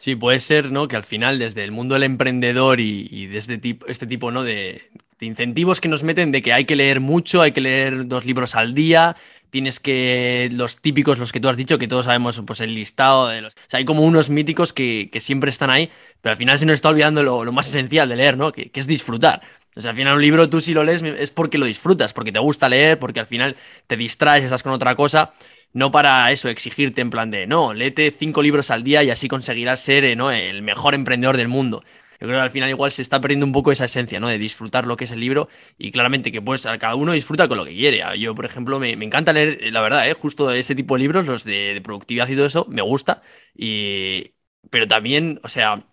Sí, 0.00 0.16
puede 0.16 0.40
ser, 0.40 0.72
¿no? 0.72 0.88
Que 0.88 0.96
al 0.96 1.02
final, 1.04 1.38
desde 1.38 1.62
el 1.62 1.72
mundo 1.72 1.92
del 1.92 2.04
emprendedor 2.04 2.80
y, 2.80 3.26
de 3.26 3.36
este 3.36 3.58
tipo, 3.58 3.86
este 3.86 4.06
tipo 4.06 4.30
¿no? 4.30 4.42
de, 4.44 4.80
incentivos 5.20 5.82
que 5.82 5.90
nos 5.90 6.04
meten 6.04 6.32
de 6.32 6.40
que 6.40 6.54
hay 6.54 6.64
que 6.64 6.74
leer 6.74 7.00
mucho, 7.00 7.42
hay 7.42 7.52
que 7.52 7.60
leer 7.60 8.08
dos 8.08 8.24
libros 8.24 8.54
al 8.54 8.72
día, 8.72 9.14
tienes 9.50 9.78
que. 9.78 10.48
los 10.52 10.80
típicos, 10.80 11.18
los 11.18 11.32
que 11.32 11.40
tú 11.40 11.50
has 11.50 11.58
dicho, 11.58 11.76
que 11.76 11.86
todos 11.86 12.06
sabemos, 12.06 12.40
pues 12.46 12.62
el 12.62 12.72
listado 12.72 13.28
de 13.28 13.42
los. 13.42 13.52
O 13.52 13.58
sea, 13.66 13.76
hay 13.76 13.84
como 13.84 14.02
unos 14.02 14.30
míticos 14.30 14.72
que, 14.72 15.10
siempre 15.20 15.50
están 15.50 15.68
ahí, 15.68 15.90
pero 16.22 16.30
al 16.30 16.38
final 16.38 16.58
se 16.58 16.64
nos 16.64 16.76
está 16.76 16.88
olvidando 16.88 17.22
lo, 17.22 17.52
más 17.52 17.68
esencial 17.68 18.08
de 18.08 18.16
leer, 18.16 18.38
¿no? 18.38 18.52
Que, 18.52 18.70
que, 18.70 18.80
es 18.80 18.86
disfrutar. 18.86 19.42
O 19.76 19.82
sea, 19.82 19.90
al 19.90 19.98
final 19.98 20.16
un 20.16 20.22
libro 20.22 20.48
tú 20.48 20.62
si 20.62 20.72
lo 20.72 20.82
lees 20.82 21.02
es 21.02 21.30
porque 21.30 21.58
lo 21.58 21.66
disfrutas, 21.66 22.14
porque 22.14 22.32
te 22.32 22.38
gusta 22.38 22.70
leer, 22.70 22.98
porque 22.98 23.20
al 23.20 23.26
final 23.26 23.54
te 23.86 23.98
distraes, 23.98 24.44
estás 24.44 24.62
con 24.62 24.72
otra 24.72 24.94
cosa 24.94 25.34
no 25.72 25.90
para 25.90 26.30
eso, 26.32 26.48
exigirte 26.48 27.00
en 27.00 27.10
plan 27.10 27.30
de, 27.30 27.46
no, 27.46 27.74
léete 27.74 28.10
cinco 28.10 28.42
libros 28.42 28.70
al 28.70 28.82
día 28.82 29.02
y 29.02 29.10
así 29.10 29.28
conseguirás 29.28 29.80
ser 29.80 30.04
eh, 30.04 30.14
el 30.50 30.62
mejor 30.62 30.94
emprendedor 30.94 31.36
del 31.36 31.48
mundo. 31.48 31.82
Yo 32.20 32.26
creo 32.26 32.38
que 32.38 32.42
al 32.42 32.50
final 32.50 32.68
igual 32.68 32.90
se 32.90 33.00
está 33.00 33.20
perdiendo 33.20 33.46
un 33.46 33.52
poco 33.52 33.72
esa 33.72 33.86
esencia, 33.86 34.20
¿no? 34.20 34.28
De 34.28 34.36
disfrutar 34.36 34.86
lo 34.86 34.96
que 34.96 35.04
es 35.04 35.10
el 35.10 35.20
libro 35.20 35.48
y 35.78 35.90
claramente 35.90 36.30
que 36.30 36.42
pues 36.42 36.68
cada 36.78 36.94
uno 36.94 37.12
disfruta 37.12 37.48
con 37.48 37.56
lo 37.56 37.64
que 37.64 37.74
quiere. 37.74 38.02
Yo, 38.18 38.34
por 38.34 38.44
ejemplo, 38.44 38.78
me, 38.78 38.92
encanta 38.92 39.32
leer, 39.32 39.58
eh, 39.62 39.70
la 39.70 39.80
verdad, 39.80 40.06
¿eh? 40.08 40.12
justo 40.14 40.50
ese 40.52 40.74
tipo 40.74 40.96
de 40.96 41.00
libros, 41.00 41.26
los 41.26 41.44
de, 41.44 41.72
de 41.74 41.80
productividad 41.80 42.28
y 42.28 42.34
todo 42.36 42.46
eso, 42.46 42.66
me 42.68 42.82
gusta. 42.82 43.22
Y... 43.54 44.34
Pero 44.68 44.86
también, 44.86 45.40
o 45.42 45.48
sea, 45.48 45.89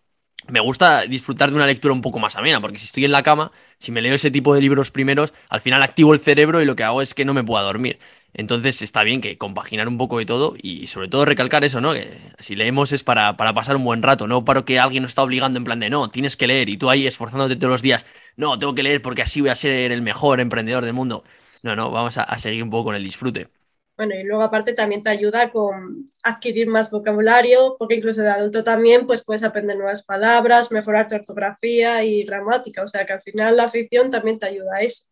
me 0.48 0.60
gusta 0.60 1.02
disfrutar 1.02 1.50
de 1.50 1.56
una 1.56 1.68
lectura 1.68 1.94
un 1.94 2.02
poco 2.02 2.20
más 2.20 2.36
amena, 2.36 2.62
porque 2.62 2.78
si 2.78 2.86
estoy 2.86 3.06
en 3.06 3.12
la 3.12 3.24
cama, 3.24 3.52
si 3.78 3.92
me 3.92 4.02
leo 4.02 4.16
ese 4.16 4.32
tipo 4.32 4.56
de 4.56 4.62
libros 4.62 4.92
primeros, 4.92 5.34
al 5.50 5.60
final 5.60 5.84
activo 5.84 6.14
el 6.14 6.20
cerebro 6.20 6.62
y 6.62 6.66
lo 6.66 6.76
que 6.76 6.84
hago 6.84 7.02
es 7.02 7.14
que 7.14 7.26
no 7.26 7.34
me 7.34 7.44
pueda 7.44 7.64
dormir. 7.64 8.00
Entonces 8.34 8.82
está 8.82 9.04
bien 9.04 9.20
que 9.20 9.38
compaginar 9.38 9.88
un 9.88 9.98
poco 9.98 10.20
de 10.20 10.26
todo 10.26 10.56
y 10.62 10.88
sobre 10.88 11.08
todo 11.08 11.26
recalcar 11.26 11.64
eso, 11.64 11.82
¿no? 11.82 11.94
Que 11.94 12.10
si 12.40 12.56
leemos 12.56 12.92
es 12.92 13.04
para, 13.04 13.36
para 13.36 13.54
pasar 13.54 13.76
un 13.76 13.84
buen 13.84 14.04
rato, 14.04 14.28
no 14.28 14.46
para 14.46 14.64
que 14.64 14.80
alguien 14.80 15.02
nos 15.02 15.12
está 15.12 15.24
obligando 15.24 15.58
en 15.58 15.64
plan 15.64 15.80
de 15.80 15.90
no, 15.90 16.08
tienes 16.10 16.38
que 16.38 16.48
leer 16.48 16.70
y 16.70 16.78
tú 16.78 16.90
ahí 16.90 17.08
esforzándote 17.08 17.56
todos 17.56 17.72
los 17.72 17.82
días, 17.82 18.06
no, 18.36 18.60
tengo 18.60 18.76
que 18.76 18.84
leer 18.84 19.02
porque 19.02 19.24
así 19.24 19.42
voy 19.42 19.50
a 19.50 19.56
ser 19.56 19.92
el 19.92 20.02
mejor 20.02 20.40
emprendedor 20.40 20.86
del 20.86 20.94
mundo. 20.94 21.24
No, 21.64 21.76
no, 21.76 21.90
vamos 21.92 22.18
a 22.18 22.38
seguir 22.38 22.64
un 22.64 22.70
poco 22.70 22.86
con 22.86 22.96
el 22.96 23.04
disfrute. 23.04 23.50
Bueno, 23.98 24.14
y 24.14 24.24
luego 24.24 24.44
aparte 24.44 24.74
también 24.74 25.02
te 25.02 25.10
ayuda 25.10 25.50
con 25.50 26.06
adquirir 26.22 26.68
más 26.68 26.92
vocabulario, 26.92 27.76
porque 27.80 27.96
incluso 27.96 28.22
de 28.22 28.30
adulto 28.30 28.64
también 28.64 29.08
pues 29.08 29.24
puedes 29.24 29.44
aprender 29.44 29.76
nuevas 29.76 30.04
palabras, 30.04 30.72
mejorar 30.72 31.08
tu 31.08 31.16
ortografía 31.16 32.04
y 32.04 32.24
gramática, 32.24 32.84
o 32.84 32.88
sea 32.88 33.08
que 33.08 33.14
al 33.14 33.22
final 33.22 33.58
la 33.58 33.68
ficción 33.70 34.12
también 34.12 34.38
te 34.38 34.46
ayuda 34.46 34.76
a 34.76 34.82
eso. 34.82 35.06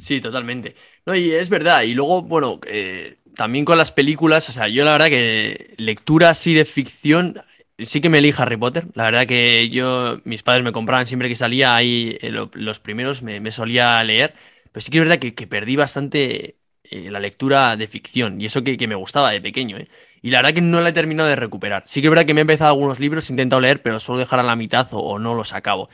Sí, 0.00 0.22
totalmente. 0.22 0.74
No, 1.04 1.14
y 1.14 1.32
es 1.32 1.50
verdad, 1.50 1.82
y 1.82 1.92
luego, 1.92 2.22
bueno, 2.22 2.60
eh, 2.66 3.16
también 3.36 3.66
con 3.66 3.76
las 3.76 3.92
películas, 3.92 4.48
o 4.48 4.52
sea, 4.52 4.68
yo 4.68 4.86
la 4.86 4.92
verdad 4.92 5.08
que 5.08 5.74
lectura 5.76 6.30
así 6.30 6.54
de 6.54 6.64
ficción, 6.64 7.38
sí 7.78 8.00
que 8.00 8.08
me 8.08 8.22
leí 8.22 8.32
Harry 8.38 8.56
Potter, 8.56 8.86
la 8.94 9.04
verdad 9.04 9.26
que 9.26 9.68
yo, 9.68 10.18
mis 10.24 10.42
padres 10.42 10.64
me 10.64 10.72
compraban 10.72 11.06
siempre 11.06 11.28
que 11.28 11.36
salía 11.36 11.76
ahí, 11.76 12.16
eh, 12.22 12.32
los 12.54 12.80
primeros 12.80 13.22
me, 13.22 13.50
solía 13.50 14.02
leer, 14.02 14.34
pero 14.72 14.82
sí 14.82 14.90
que 14.90 14.96
es 14.98 15.04
verdad 15.04 15.18
que 15.18 15.46
perdí 15.46 15.76
bastante 15.76 16.58
eh, 16.90 17.10
la 17.10 17.20
lectura 17.20 17.76
de 17.76 17.86
ficción, 17.86 18.40
y 18.40 18.46
eso 18.46 18.62
que, 18.64 18.88
me 18.88 18.94
gustaba 18.94 19.30
de 19.30 19.40
pequeño, 19.40 19.76
¿eh? 19.76 19.88
Y 20.22 20.30
la 20.30 20.38
verdad 20.38 20.54
que 20.54 20.60
no 20.60 20.80
la 20.80 20.88
he 20.88 20.92
terminado 20.92 21.28
de 21.28 21.36
recuperar. 21.36 21.84
Sí 21.86 22.00
que 22.00 22.08
es 22.08 22.10
verdad 22.10 22.26
que 22.26 22.34
me 22.34 22.40
he 22.40 22.42
empezado 22.42 22.70
algunos 22.70 22.98
libros, 22.98 23.28
he 23.28 23.32
intentado 23.32 23.60
leer, 23.60 23.82
pero 23.82 24.00
solo 24.00 24.18
dejar 24.18 24.40
a 24.40 24.42
la 24.42 24.56
mitad 24.56 24.88
o, 24.92 25.18
no 25.18 25.34
los 25.34 25.52
acabo. 25.52 25.88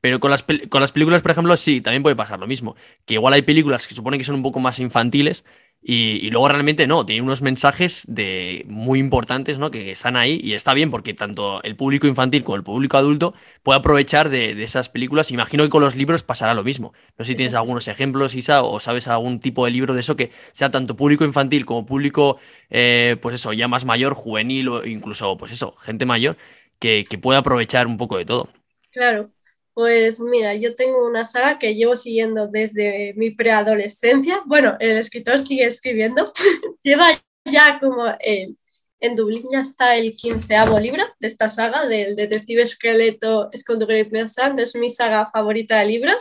Pero 0.00 0.20
con 0.20 0.30
las, 0.30 0.44
con 0.68 0.80
las 0.80 0.92
películas, 0.92 1.22
por 1.22 1.32
ejemplo, 1.32 1.56
sí, 1.56 1.80
también 1.80 2.02
puede 2.02 2.16
pasar 2.16 2.38
lo 2.38 2.46
mismo. 2.46 2.76
Que 3.04 3.14
igual 3.14 3.34
hay 3.34 3.42
películas 3.42 3.86
que 3.86 3.94
suponen 3.94 4.18
que 4.18 4.24
son 4.24 4.36
un 4.36 4.42
poco 4.42 4.60
más 4.60 4.78
infantiles 4.78 5.44
y, 5.88 6.30
luego 6.30 6.48
realmente 6.48 6.88
no, 6.88 7.06
tiene 7.06 7.22
unos 7.22 7.42
mensajes 7.42 8.06
de, 8.08 8.64
muy 8.68 8.98
importantes 8.98 9.60
¿no? 9.60 9.70
que, 9.70 9.92
están 9.92 10.16
ahí 10.16 10.40
y 10.42 10.54
está 10.54 10.74
bien 10.74 10.90
porque 10.90 11.14
tanto 11.14 11.62
el 11.62 11.76
público 11.76 12.08
infantil 12.08 12.42
como 12.42 12.56
el 12.56 12.64
público 12.64 12.96
adulto 12.96 13.34
puede 13.62 13.78
aprovechar 13.78 14.28
de, 14.28 14.60
esas 14.64 14.88
películas. 14.88 15.30
Imagino 15.30 15.62
que 15.62 15.70
con 15.70 15.82
los 15.82 15.94
libros 15.94 16.24
pasará 16.24 16.54
lo 16.54 16.64
mismo. 16.64 16.92
No 17.16 17.24
sé 17.24 17.32
si 17.32 17.36
tienes 17.36 17.54
algunos 17.54 17.86
ejemplos, 17.86 18.34
Isa, 18.34 18.64
o 18.64 18.80
sabes 18.80 19.06
algún 19.06 19.38
tipo 19.38 19.64
de 19.64 19.70
libro 19.70 19.94
de 19.94 20.00
eso 20.00 20.16
que 20.16 20.32
sea 20.50 20.72
tanto 20.72 20.96
público 20.96 21.24
infantil 21.24 21.64
como 21.64 21.86
público, 21.86 22.38
eh, 22.68 23.16
pues 23.22 23.36
eso, 23.36 23.52
ya 23.52 23.68
más 23.68 23.84
mayor, 23.84 24.14
juvenil 24.14 24.68
o 24.68 24.84
incluso, 24.84 25.36
pues 25.36 25.52
eso, 25.52 25.76
gente 25.76 26.04
mayor, 26.04 26.36
que, 26.80 27.04
que 27.08 27.16
pueda 27.16 27.38
aprovechar 27.38 27.86
un 27.86 27.96
poco 27.96 28.18
de 28.18 28.24
todo. 28.24 28.48
Claro, 28.90 29.30
pues 29.76 30.20
mira, 30.20 30.54
yo 30.54 30.74
tengo 30.74 31.06
una 31.06 31.26
saga 31.26 31.58
que 31.58 31.74
llevo 31.74 31.96
siguiendo 31.96 32.48
desde 32.48 33.12
mi 33.14 33.30
preadolescencia. 33.32 34.40
Bueno, 34.46 34.74
el 34.80 34.96
escritor 34.96 35.38
sigue 35.38 35.66
escribiendo. 35.66 36.32
Lleva 36.82 37.08
ya 37.44 37.78
como 37.78 38.06
el, 38.20 38.56
en 39.00 39.14
Dublín 39.14 39.44
ya 39.52 39.60
está 39.60 39.96
el 39.96 40.16
quinceavo 40.16 40.80
libro 40.80 41.04
de 41.20 41.28
esta 41.28 41.50
saga 41.50 41.84
del 41.86 42.16
detective 42.16 42.62
esqueleto 42.62 43.50
Escondure 43.52 44.06
Pleasant. 44.06 44.58
Es 44.60 44.74
mi 44.76 44.88
saga 44.88 45.26
favorita 45.26 45.78
de 45.80 45.84
libros 45.84 46.16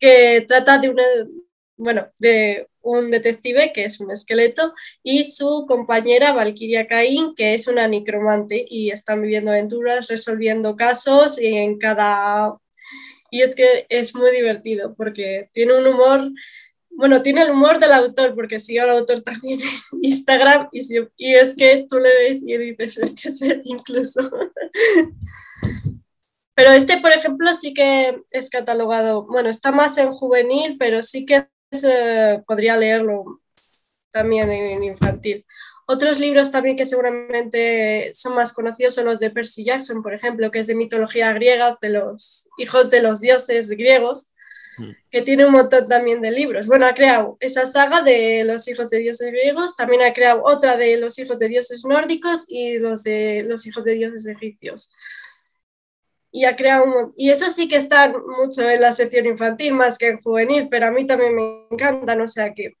que 0.00 0.44
trata 0.48 0.78
de 0.78 0.88
una, 0.88 1.04
bueno, 1.76 2.10
de 2.18 2.68
un 2.82 3.10
detective 3.10 3.72
que 3.72 3.84
es 3.84 4.00
un 4.00 4.10
esqueleto 4.10 4.74
y 5.02 5.24
su 5.24 5.64
compañera 5.66 6.32
Valkyria 6.32 6.86
Cain 6.86 7.34
que 7.34 7.54
es 7.54 7.68
una 7.68 7.88
necromante 7.88 8.64
y 8.68 8.90
están 8.90 9.22
viviendo 9.22 9.50
aventuras, 9.50 10.08
resolviendo 10.08 10.76
casos 10.76 11.40
y 11.40 11.54
en 11.56 11.78
cada... 11.78 12.56
Y 13.30 13.40
es 13.40 13.54
que 13.54 13.86
es 13.88 14.14
muy 14.14 14.30
divertido 14.30 14.94
porque 14.94 15.48
tiene 15.52 15.78
un 15.78 15.86
humor, 15.86 16.30
bueno, 16.90 17.22
tiene 17.22 17.42
el 17.42 17.50
humor 17.50 17.78
del 17.78 17.92
autor 17.92 18.34
porque 18.34 18.60
sigue 18.60 18.80
al 18.80 18.90
autor 18.90 19.22
también 19.22 19.60
en 19.60 19.68
Instagram 20.02 20.68
y, 20.70 20.80
y 21.16 21.34
es 21.34 21.54
que 21.54 21.86
tú 21.88 21.98
le 21.98 22.14
ves 22.14 22.42
y 22.46 22.56
dices, 22.58 22.98
es 22.98 23.14
que 23.14 23.28
es 23.28 23.40
incluso. 23.64 24.30
Pero 26.54 26.70
este, 26.72 27.00
por 27.00 27.12
ejemplo, 27.12 27.52
sí 27.54 27.72
que 27.72 28.22
es 28.30 28.50
catalogado, 28.50 29.26
bueno, 29.26 29.48
está 29.48 29.72
más 29.72 29.96
en 29.98 30.12
juvenil, 30.12 30.76
pero 30.78 31.02
sí 31.02 31.24
que 31.24 31.46
podría 32.46 32.76
leerlo 32.76 33.40
también 34.10 34.50
en 34.50 34.84
infantil. 34.84 35.44
Otros 35.86 36.20
libros 36.20 36.50
también 36.50 36.76
que 36.76 36.86
seguramente 36.86 38.12
son 38.14 38.34
más 38.34 38.52
conocidos 38.52 38.94
son 38.94 39.06
los 39.06 39.18
de 39.18 39.30
Percy 39.30 39.64
Jackson, 39.64 40.02
por 40.02 40.14
ejemplo, 40.14 40.50
que 40.50 40.60
es 40.60 40.66
de 40.66 40.74
mitología 40.74 41.32
griega, 41.32 41.76
de 41.80 41.88
los 41.90 42.48
hijos 42.56 42.90
de 42.90 43.02
los 43.02 43.20
dioses 43.20 43.68
griegos. 43.68 44.28
que 45.10 45.20
tiene 45.20 45.44
un 45.44 45.52
montón 45.52 45.86
también 45.86 46.22
de 46.22 46.30
libros. 46.30 46.66
Bueno, 46.66 46.86
ha 46.86 46.94
creado 46.94 47.36
esa 47.40 47.66
saga 47.66 48.00
de 48.00 48.42
los 48.44 48.66
hijos 48.68 48.88
de 48.88 48.98
dioses 49.00 49.30
griegos, 49.30 49.76
también 49.76 50.00
ha 50.00 50.14
creado 50.14 50.42
otra 50.44 50.78
de 50.78 50.96
los 50.96 51.18
hijos 51.18 51.38
de 51.38 51.48
dioses 51.48 51.84
nórdicos 51.84 52.46
y 52.48 52.78
los 52.78 53.02
de 53.02 53.44
los 53.46 53.66
hijos 53.66 53.84
de 53.84 53.92
dioses 53.94 54.26
egipcios. 54.26 54.90
Y 56.32 56.46
ha 56.46 56.56
creado 56.56 57.12
y 57.16 57.30
eso 57.30 57.50
sí 57.50 57.68
que 57.68 57.76
está 57.76 58.12
mucho 58.40 58.68
en 58.68 58.80
la 58.80 58.92
sección 58.92 59.26
infantil 59.26 59.74
más 59.74 59.98
que 59.98 60.08
en 60.08 60.18
juvenil, 60.18 60.68
pero 60.70 60.86
a 60.86 60.90
mí 60.90 61.04
también 61.06 61.36
me 61.36 61.66
encantan, 61.70 62.20
o 62.20 62.26
sea 62.26 62.54
que... 62.54 62.72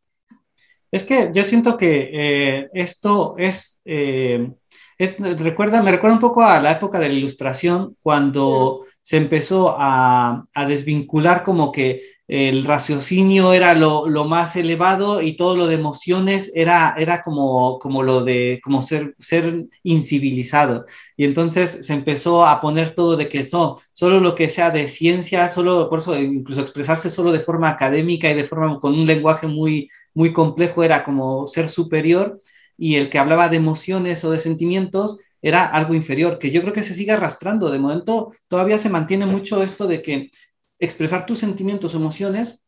Es 0.90 1.04
que 1.04 1.30
yo 1.32 1.44
siento 1.44 1.76
que 1.76 2.10
eh, 2.12 2.70
esto 2.72 3.34
es... 3.38 3.82
Eh, 3.84 4.50
recuerda, 4.98 5.82
me 5.82 5.90
recuerda 5.90 6.16
un 6.16 6.20
poco 6.20 6.42
a 6.42 6.60
la 6.60 6.72
época 6.72 6.98
de 6.98 7.08
la 7.08 7.14
ilustración, 7.14 7.96
cuando 8.02 8.86
se 9.02 9.16
empezó 9.16 9.74
a, 9.78 10.46
desvincular 10.66 11.42
como 11.42 11.72
que 11.72 12.02
el 12.28 12.64
raciocinio 12.64 13.52
era 13.52 13.74
lo, 13.74 14.06
más 14.24 14.56
elevado 14.56 15.20
y 15.20 15.36
todo 15.36 15.56
lo 15.56 15.66
de 15.66 15.74
emociones 15.74 16.52
era, 16.54 16.94
era 16.96 17.20
como, 17.20 17.78
como 17.78 18.02
lo 18.02 18.24
de 18.24 18.60
como 18.62 18.80
ser, 18.80 19.14
ser 19.18 19.66
incivilizado. 19.82 20.86
Y 21.16 21.24
entonces 21.24 21.84
se 21.86 21.92
empezó 21.92 22.46
a 22.46 22.60
poner 22.60 22.94
todo 22.94 23.16
de 23.16 23.28
que 23.28 23.40
esto, 23.40 23.80
solo 23.92 24.20
lo 24.20 24.34
que 24.34 24.48
sea 24.48 24.70
de 24.70 24.88
ciencia, 24.88 25.48
solo 25.48 25.90
por 25.90 25.98
eso 25.98 26.18
incluso 26.18 26.60
expresarse 26.62 27.10
solo 27.10 27.32
de 27.32 27.40
forma 27.40 27.68
académica 27.68 28.30
y 28.30 28.34
de 28.34 28.44
forma 28.44 28.78
con 28.78 28.94
un 28.94 29.06
lenguaje 29.06 29.46
muy, 29.48 29.90
muy 30.14 30.32
complejo 30.32 30.84
era 30.84 31.02
como 31.02 31.46
ser 31.48 31.68
superior 31.68 32.40
y 32.78 32.96
el 32.96 33.10
que 33.10 33.18
hablaba 33.18 33.48
de 33.48 33.56
emociones 33.56 34.24
o 34.24 34.30
de 34.30 34.38
sentimientos 34.38 35.18
era 35.42 35.66
algo 35.66 35.94
inferior, 35.94 36.38
que 36.38 36.52
yo 36.52 36.62
creo 36.62 36.72
que 36.72 36.84
se 36.84 36.94
sigue 36.94 37.10
arrastrando. 37.10 37.68
De 37.70 37.78
momento 37.80 38.32
todavía 38.46 38.78
se 38.78 38.88
mantiene 38.88 39.26
mucho 39.26 39.62
esto 39.62 39.88
de 39.88 40.00
que 40.00 40.30
expresar 40.78 41.26
tus 41.26 41.40
sentimientos 41.40 41.94
emociones 41.94 42.62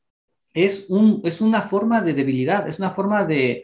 es, 0.55 0.87
un, 0.89 1.21
es 1.25 1.41
una 1.41 1.63
forma 1.63 2.01
de 2.01 2.15
debilidad, 2.15 2.69
es 2.69 2.79
una 2.79 2.91
forma 2.91 3.25
de, 3.25 3.63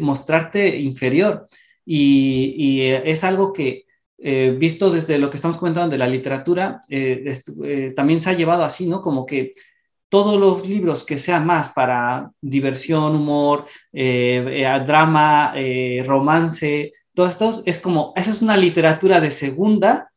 mostrarte 0.00 0.78
inferior. 0.78 1.46
Y, 1.84 2.82
es 2.82 3.24
algo 3.24 3.52
que, 3.52 3.86
eh, 4.18 4.54
visto 4.56 4.90
desde 4.90 5.18
lo 5.18 5.28
que 5.28 5.36
estamos 5.36 5.56
comentando 5.56 5.90
de 5.90 5.98
la 5.98 6.06
literatura, 6.06 6.82
eh, 6.88 7.34
eh, 7.64 7.92
también 7.96 8.20
se 8.20 8.30
ha 8.30 8.34
llevado 8.34 8.64
así, 8.64 8.86
¿no? 8.86 9.02
Como 9.02 9.26
que 9.26 9.50
todos 10.08 10.38
los 10.40 10.66
libros 10.68 11.04
que 11.04 11.18
sean 11.18 11.46
más 11.46 11.70
para 11.70 12.30
diversión, 12.40 13.14
humor, 13.14 13.66
drama, 13.92 15.54
romance, 16.04 16.92
todos 17.20 17.32
estos 17.32 17.62
es 17.66 17.78
como, 17.78 18.14
esa 18.16 18.30
es 18.30 18.40
una 18.40 18.56
literatura 18.56 19.20
de 19.20 19.30
segunda 19.30 20.10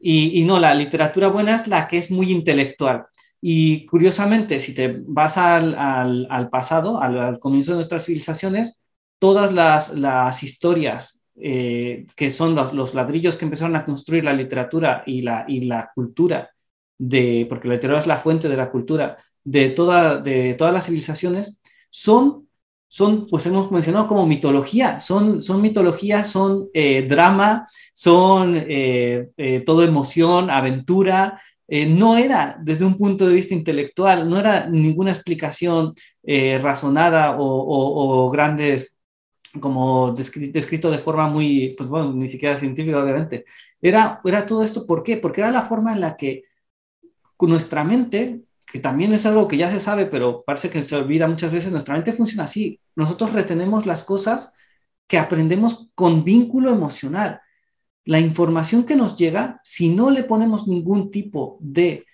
y, 0.00 0.42
no, 0.44 0.58
la 0.58 0.74
literatura 0.74 1.28
buena 1.28 1.54
es 1.54 1.66
la 1.66 1.86
que 1.86 1.98
es 1.98 2.10
muy 2.10 2.30
intelectual. 2.30 3.04
Y 3.38 3.84
curiosamente, 3.84 4.58
si 4.58 4.74
te 4.74 5.02
vas 5.06 5.36
al, 5.36 6.48
pasado, 6.50 7.02
al, 7.02 7.38
comienzo 7.38 7.72
de 7.72 7.76
nuestras 7.76 8.06
civilizaciones, 8.06 8.88
todas 9.18 9.52
las, 9.52 10.42
historias 10.42 11.22
eh, 11.36 12.06
que 12.16 12.30
son 12.30 12.54
los, 12.54 12.72
los, 12.72 12.94
ladrillos 12.94 13.36
que 13.36 13.44
empezaron 13.44 13.76
a 13.76 13.84
construir 13.84 14.24
la 14.24 14.32
literatura 14.32 15.02
y 15.04 15.20
la, 15.20 15.44
y 15.46 15.66
la 15.66 15.90
cultura, 15.94 16.48
de, 16.96 17.44
porque 17.46 17.68
la 17.68 17.74
literatura 17.74 18.00
es 18.00 18.06
la 18.06 18.16
fuente 18.16 18.48
de 18.48 18.56
la 18.56 18.70
cultura 18.70 19.18
de, 19.44 19.68
toda, 19.68 20.16
de 20.16 20.54
todas 20.54 20.72
las 20.72 20.86
civilizaciones, 20.86 21.60
son 21.90 22.47
son, 22.88 23.26
pues 23.26 23.44
hemos 23.46 23.70
mencionado 23.70 24.06
como 24.06 24.26
mitología, 24.26 24.98
son, 25.00 25.42
son 25.42 25.60
mitología, 25.60 26.24
son 26.24 26.68
eh, 26.72 27.02
drama, 27.02 27.66
son 27.92 28.54
eh, 28.56 29.28
eh, 29.36 29.60
todo 29.60 29.84
emoción, 29.84 30.50
aventura. 30.50 31.40
no 31.68 32.16
era 32.16 32.56
desde 32.62 32.86
un 32.86 32.96
punto 32.96 33.26
de 33.26 33.34
vista 33.34 33.54
intelectual, 33.54 34.28
no 34.28 34.38
era 34.38 34.68
ninguna 34.68 35.12
explicación 35.12 35.92
razonada 36.60 37.36
o, 37.38 38.28
grandes 38.30 38.98
como 39.60 40.12
descrito, 40.12 40.90
de 40.90 40.98
forma 40.98 41.28
muy, 41.28 41.74
pues 41.76 41.88
bueno, 41.88 42.12
ni 42.12 42.28
siquiera 42.28 42.56
científica, 42.56 43.02
obviamente. 43.02 43.44
Era, 43.82 44.20
era 44.24 44.46
todo 44.46 44.62
esto, 44.64 44.86
¿por 44.86 45.02
qué? 45.02 45.16
Porque 45.18 45.40
era 45.42 45.50
la 45.50 45.62
forma 45.62 45.92
en 45.92 46.00
la 46.00 46.16
que 46.16 46.44
nuestra 47.46 47.84
mente 47.84 48.42
que 48.72 48.80
también 48.80 49.12
es 49.12 49.24
algo 49.26 49.48
que 49.48 49.56
ya 49.56 49.70
se 49.70 49.80
sabe, 49.80 50.06
pero 50.06 50.44
parece 50.44 50.68
que 50.70 50.82
se 50.82 50.96
olvida 50.96 51.26
muchas 51.26 51.52
veces, 51.52 51.72
nuestra 51.72 51.94
mente 51.94 52.12
funciona 52.12 52.44
así. 52.44 52.80
Nosotros 52.96 53.32
retenemos 53.32 53.86
las 53.86 54.02
cosas 54.02 54.52
que 55.06 55.18
aprendemos 55.18 55.90
con 55.94 56.22
vínculo 56.24 56.70
emocional. 56.70 57.40
La 58.04 58.20
información 58.20 58.84
que 58.84 58.96
nos 58.96 59.16
llega, 59.16 59.60
si 59.64 59.88
no 59.88 60.10
le 60.10 60.24
ponemos 60.24 60.68
ningún 60.68 61.10
tipo 61.10 61.58
de 61.60 62.04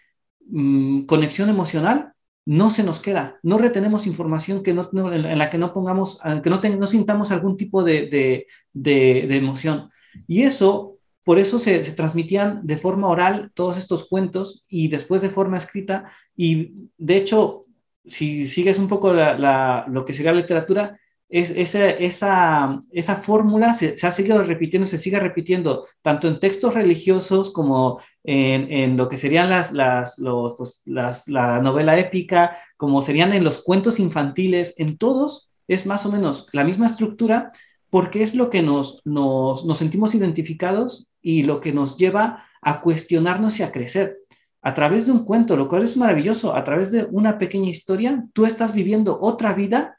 mm, 0.46 1.06
conexión 1.06 1.48
emocional, 1.48 2.12
no 2.46 2.70
se 2.70 2.84
nos 2.84 3.00
queda. 3.00 3.38
No 3.42 3.58
retenemos 3.58 4.06
información 4.06 4.62
que 4.62 4.74
no, 4.74 4.90
en 5.12 5.38
la 5.38 5.50
que 5.50 5.58
no 5.58 5.72
pongamos, 5.72 6.20
que 6.42 6.50
no, 6.50 6.86
sintamos 6.86 7.32
algún 7.32 7.56
tipo 7.56 7.82
de, 7.82 8.46
de, 8.72 9.26
de 9.26 9.36
emoción. 9.36 9.90
Y 10.28 10.42
eso 10.42 10.93
por 11.24 11.38
eso 11.38 11.58
se, 11.58 11.78
transmitían 11.92 12.60
de 12.66 12.76
forma 12.76 13.08
oral 13.08 13.50
todos 13.54 13.78
estos 13.78 14.08
cuentos 14.08 14.64
y 14.68 14.88
después 14.88 15.22
de 15.22 15.30
forma 15.30 15.56
escrita. 15.56 16.10
Y 16.36 16.90
de 16.98 17.16
hecho, 17.16 17.62
si 18.04 18.46
sigues 18.46 18.78
un 18.78 18.88
poco 18.88 19.12
lo 19.12 20.04
que 20.04 20.14
sería 20.14 20.32
la 20.32 20.40
literatura, 20.40 20.98
es, 21.28 21.50
esa, 21.50 21.90
esa, 21.90 22.78
esa 22.92 23.16
fórmula 23.16 23.72
se, 23.72 23.96
ha 24.02 24.10
seguido 24.10 24.42
repitiendo, 24.44 24.86
se 24.86 24.98
sigue 24.98 25.18
repitiendo, 25.18 25.86
tanto 26.02 26.28
en 26.28 26.38
textos 26.38 26.74
religiosos 26.74 27.52
como 27.52 28.00
en, 28.22 28.70
en 28.70 28.96
lo 28.96 29.08
que 29.08 29.16
serían 29.16 29.50
las, 29.50 29.72
las, 29.72 30.20
pues, 30.56 30.82
las, 30.84 31.26
la 31.28 31.60
novela 31.60 31.98
épica, 31.98 32.56
como 32.76 33.02
serían 33.02 33.32
en 33.32 33.42
los 33.42 33.62
cuentos 33.62 33.98
infantiles, 33.98 34.74
en 34.76 34.98
todos 34.98 35.50
es 35.66 35.86
más 35.86 36.04
o 36.04 36.12
menos 36.12 36.48
la 36.52 36.62
misma 36.62 36.86
estructura, 36.86 37.50
porque 37.94 38.24
es 38.24 38.34
lo 38.34 38.50
que 38.50 38.60
nos, 38.60 39.02
nos, 39.04 39.64
nos 39.64 39.78
sentimos 39.78 40.16
identificados 40.16 41.08
y 41.22 41.44
lo 41.44 41.60
que 41.60 41.72
nos 41.72 41.96
lleva 41.96 42.44
a 42.60 42.80
cuestionarnos 42.80 43.60
y 43.60 43.62
a 43.62 43.70
crecer. 43.70 44.18
A 44.62 44.74
través 44.74 45.06
de 45.06 45.12
un 45.12 45.24
cuento, 45.24 45.56
lo 45.56 45.68
cual 45.68 45.84
es 45.84 45.96
maravilloso, 45.96 46.56
a 46.56 46.64
través 46.64 46.90
de 46.90 47.06
una 47.12 47.38
pequeña 47.38 47.70
historia, 47.70 48.24
tú 48.32 48.46
estás 48.46 48.74
viviendo 48.74 49.20
otra 49.20 49.54
vida 49.54 49.96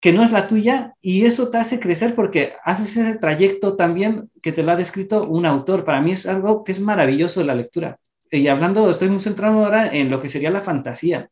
que 0.00 0.12
no 0.12 0.24
es 0.24 0.32
la 0.32 0.48
tuya 0.48 0.94
y 1.00 1.24
eso 1.24 1.50
te 1.50 1.58
hace 1.58 1.78
crecer 1.78 2.16
porque 2.16 2.54
haces 2.64 2.96
ese 2.96 3.16
trayecto 3.16 3.76
también 3.76 4.28
que 4.42 4.50
te 4.50 4.64
lo 4.64 4.72
ha 4.72 4.76
descrito 4.76 5.28
un 5.28 5.46
autor. 5.46 5.84
Para 5.84 6.00
mí 6.00 6.10
es 6.10 6.26
algo 6.26 6.64
que 6.64 6.72
es 6.72 6.80
maravilloso 6.80 7.38
de 7.38 7.46
la 7.46 7.54
lectura. 7.54 8.00
Y 8.28 8.48
hablando, 8.48 8.90
estoy 8.90 9.08
muy 9.08 9.20
centrado 9.20 9.64
ahora 9.64 9.86
en 9.86 10.10
lo 10.10 10.18
que 10.18 10.28
sería 10.28 10.50
la 10.50 10.62
fantasía. 10.62 11.30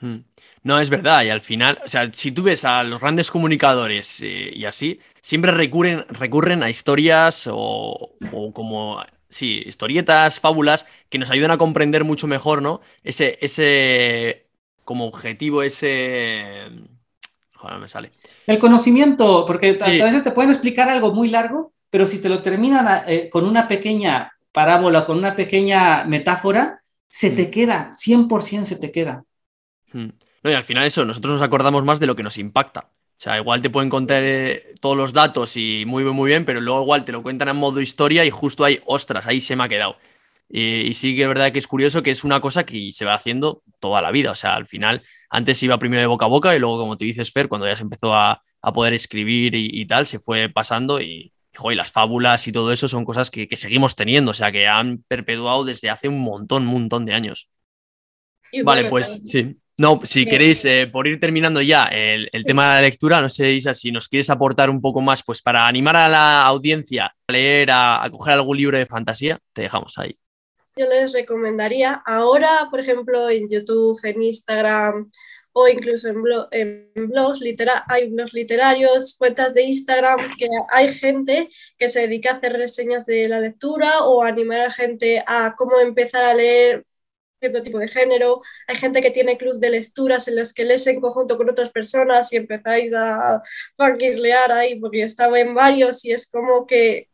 Hmm. 0.00 0.31
No, 0.64 0.78
es 0.78 0.90
verdad, 0.90 1.24
y 1.24 1.30
al 1.30 1.40
final, 1.40 1.78
o 1.84 1.88
sea, 1.88 2.08
si 2.12 2.30
tú 2.30 2.44
ves 2.44 2.64
a 2.64 2.84
los 2.84 3.00
grandes 3.00 3.32
comunicadores 3.32 4.20
eh, 4.22 4.52
y 4.54 4.64
así, 4.64 5.00
siempre 5.20 5.50
recurren, 5.50 6.04
recurren 6.08 6.62
a 6.62 6.70
historias 6.70 7.48
o, 7.50 8.12
como, 8.52 9.02
sí, 9.28 9.60
historietas, 9.66 10.38
fábulas, 10.38 10.86
que 11.08 11.18
nos 11.18 11.32
ayudan 11.32 11.50
a 11.50 11.58
comprender 11.58 12.04
mucho 12.04 12.28
mejor, 12.28 12.62
¿no? 12.62 12.80
Ese, 13.02 13.38
ese, 13.40 14.46
como 14.84 15.06
objetivo, 15.06 15.64
ese... 15.64 16.68
Joder, 17.56 17.78
me 17.78 17.88
sale. 17.88 18.12
El 18.46 18.58
conocimiento, 18.60 19.44
porque 19.46 19.76
a 19.80 20.04
veces 20.04 20.22
te 20.22 20.30
pueden 20.30 20.52
explicar 20.52 20.88
algo 20.88 21.12
muy 21.12 21.28
largo, 21.28 21.72
pero 21.90 22.06
si 22.06 22.18
te 22.18 22.28
lo 22.28 22.40
terminan 22.40 23.04
eh, 23.08 23.28
con 23.30 23.46
una 23.46 23.66
pequeña 23.66 24.32
parábola, 24.52 25.04
con 25.04 25.18
una 25.18 25.34
pequeña 25.34 26.04
metáfora, 26.04 26.80
se 27.08 27.30
te 27.30 27.46
hmm. 27.46 27.50
queda, 27.50 27.90
100% 27.94 28.64
se 28.64 28.76
te 28.76 28.92
queda. 28.92 29.24
Hmm. 29.92 30.10
No, 30.42 30.50
y 30.50 30.54
al 30.54 30.64
final 30.64 30.84
eso, 30.84 31.04
nosotros 31.04 31.34
nos 31.34 31.42
acordamos 31.42 31.84
más 31.84 32.00
de 32.00 32.06
lo 32.06 32.16
que 32.16 32.22
nos 32.22 32.38
impacta. 32.38 32.90
O 32.90 33.24
sea, 33.24 33.38
igual 33.38 33.62
te 33.62 33.70
pueden 33.70 33.88
contar 33.88 34.22
eh, 34.24 34.74
todos 34.80 34.96
los 34.96 35.12
datos 35.12 35.56
y 35.56 35.84
muy 35.86 36.02
bien, 36.02 36.16
muy 36.16 36.28
bien, 36.28 36.44
pero 36.44 36.60
luego 36.60 36.82
igual 36.82 37.04
te 37.04 37.12
lo 37.12 37.22
cuentan 37.22 37.48
en 37.48 37.56
modo 37.56 37.80
historia 37.80 38.24
y 38.24 38.30
justo 38.30 38.64
ahí, 38.64 38.80
ostras, 38.84 39.28
ahí 39.28 39.40
se 39.40 39.54
me 39.54 39.62
ha 39.64 39.68
quedado. 39.68 39.96
Y, 40.48 40.92
sí 40.94 41.14
que 41.16 41.22
es 41.22 41.28
verdad 41.28 41.52
que 41.52 41.58
es 41.58 41.66
curioso 41.66 42.02
que 42.02 42.10
es 42.10 42.24
una 42.24 42.40
cosa 42.40 42.66
que 42.66 42.90
se 42.92 43.04
va 43.04 43.14
haciendo 43.14 43.62
toda 43.80 44.02
la 44.02 44.10
vida. 44.10 44.32
O 44.32 44.34
sea, 44.34 44.54
al 44.56 44.66
final, 44.66 45.02
antes 45.30 45.62
iba 45.62 45.78
primero 45.78 46.00
de 46.00 46.06
boca 46.06 46.26
a 46.26 46.28
boca 46.28 46.54
y 46.54 46.58
luego, 46.58 46.78
como 46.78 46.96
te 46.96 47.04
dices, 47.04 47.32
Fer, 47.32 47.48
cuando 47.48 47.66
ya 47.66 47.76
se 47.76 47.84
empezó 47.84 48.12
a, 48.14 48.40
poder 48.74 48.92
escribir 48.94 49.54
y, 49.54 49.86
tal, 49.86 50.06
se 50.06 50.18
fue 50.18 50.48
pasando 50.48 51.00
y, 51.00 51.32
y 51.52 51.74
las 51.74 51.90
fábulas 51.92 52.46
y 52.48 52.52
todo 52.52 52.72
eso 52.72 52.88
son 52.88 53.04
cosas 53.04 53.30
que, 53.30 53.48
que, 53.48 53.56
seguimos 53.56 53.94
teniendo, 53.96 54.32
o 54.32 54.34
sea, 54.34 54.52
que 54.52 54.66
han 54.66 55.04
perpetuado 55.08 55.64
desde 55.64 55.90
hace 55.90 56.08
un 56.08 56.20
montón, 56.20 56.64
un 56.66 56.74
montón 56.74 57.04
de 57.04 57.14
años. 57.14 57.50
vale, 58.64 58.84
pues 58.84 59.22
sí. 59.24 59.56
No, 59.78 60.00
si 60.04 60.26
queréis, 60.26 60.64
eh, 60.66 60.86
por 60.86 61.08
ir 61.08 61.18
terminando 61.18 61.62
ya 61.62 61.86
el, 61.86 62.28
tema 62.44 62.68
de 62.68 62.82
la 62.82 62.88
lectura, 62.88 63.22
no 63.22 63.28
sé, 63.28 63.52
Isa, 63.52 63.72
si 63.72 63.90
nos 63.90 64.06
quieres 64.06 64.28
aportar 64.28 64.68
un 64.68 64.82
poco 64.82 65.00
más, 65.00 65.22
pues 65.22 65.40
para 65.40 65.66
animar 65.66 65.96
a 65.96 66.08
la 66.08 66.42
audiencia 66.42 67.14
a 67.26 67.32
leer, 67.32 67.70
a, 67.72 68.06
coger 68.10 68.34
algún 68.34 68.58
libro 68.58 68.76
de 68.76 68.84
fantasía, 68.84 69.38
te 69.52 69.62
dejamos 69.62 69.96
ahí. 69.96 70.16
Yo 70.76 70.86
les 70.88 71.12
recomendaría 71.12 72.02
ahora, 72.06 72.68
por 72.70 72.80
ejemplo, 72.80 73.30
en 73.30 73.48
YouTube, 73.48 73.98
en 74.04 74.22
Instagram 74.22 75.10
o 75.54 75.68
incluso 75.68 76.08
en, 76.08 76.16
en 76.50 77.08
blogs, 77.08 77.40
hay 77.88 78.08
blogs 78.08 78.32
literarios, 78.32 79.14
cuentas 79.18 79.54
de 79.54 79.62
Instagram, 79.62 80.18
que 80.38 80.48
hay 80.70 80.94
gente 80.94 81.48
que 81.78 81.88
se 81.88 82.00
dedica 82.00 82.30
a 82.30 82.34
hacer 82.34 82.54
reseñas 82.54 83.06
de 83.06 83.28
la 83.28 83.40
lectura 83.40 84.04
o 84.04 84.22
animar 84.22 84.60
a 84.60 84.70
gente 84.70 85.22
a 85.26 85.54
cómo 85.56 85.78
empezar 85.80 86.24
a 86.24 86.34
leer 86.34 86.84
cierto 87.42 87.62
tipo 87.62 87.78
de 87.78 87.88
género, 87.88 88.40
hay 88.68 88.76
gente 88.76 89.00
que 89.00 89.10
tiene 89.10 89.36
clubs 89.36 89.60
de 89.60 89.70
lecturas 89.70 90.28
en 90.28 90.36
los 90.36 90.52
que 90.54 90.64
lees 90.64 90.86
en 90.86 91.00
conjunto 91.00 91.36
con 91.36 91.50
otras 91.50 91.70
personas 91.70 92.32
y 92.32 92.36
empezáis 92.36 92.94
a 92.94 93.42
fangirlear 93.76 94.52
ahí, 94.52 94.78
porque 94.78 95.02
estaba 95.02 95.40
en 95.40 95.52
varios 95.54 96.04
y 96.04 96.12
es 96.12 96.30
como 96.30 96.66
que 96.66 97.08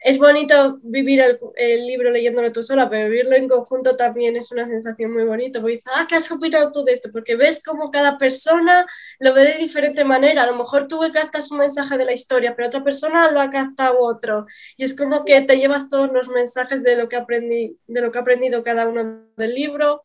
es 0.00 0.18
bonito 0.18 0.78
vivir 0.82 1.22
el, 1.56 1.86
libro 1.86 2.10
leyéndolo 2.10 2.52
tú 2.52 2.62
sola, 2.62 2.88
pero 2.88 3.08
vivirlo 3.08 3.34
en 3.36 3.48
conjunto 3.48 3.96
también 3.96 4.36
es 4.36 4.52
una 4.52 4.66
sensación 4.66 5.12
muy 5.12 5.24
bonita, 5.24 5.60
porque 5.60 5.76
dices, 5.76 5.92
ah, 5.94 6.06
¿qué 6.08 6.16
has 6.16 6.30
opinado 6.30 6.70
tú 6.70 6.84
de 6.84 6.92
esto? 6.92 7.10
Porque 7.10 7.34
ves 7.36 7.62
cómo 7.64 7.90
cada 7.90 8.18
persona 8.18 8.86
lo 9.18 9.32
ve 9.32 9.44
de 9.44 9.54
diferente 9.54 10.04
manera, 10.04 10.42
a 10.42 10.46
lo 10.46 10.56
mejor 10.56 10.86
tú 10.86 11.00
captas 11.12 11.50
un 11.50 11.58
mensaje 11.58 11.96
de 11.98 12.04
la 12.04 12.12
historia, 12.12 12.54
pero 12.54 12.68
otra 12.68 12.84
persona 12.84 13.30
lo 13.30 13.40
ha 13.40 13.50
captado 13.50 14.00
otro, 14.00 14.46
y 14.76 14.84
es 14.84 14.94
como 14.96 15.24
que 15.24 15.40
te 15.42 15.58
llevas 15.58 15.88
todos 15.88 16.12
los 16.12 16.28
mensajes 16.28 16.82
de 16.82 16.96
lo 16.96 17.08
que, 17.08 17.16
aprendí, 17.16 17.78
de 17.86 18.00
lo 18.00 18.12
que 18.12 18.18
ha 18.18 18.20
aprendido 18.22 18.62
cada 18.62 18.88
uno 18.88 19.24
del 19.36 19.54
libro, 19.54 20.02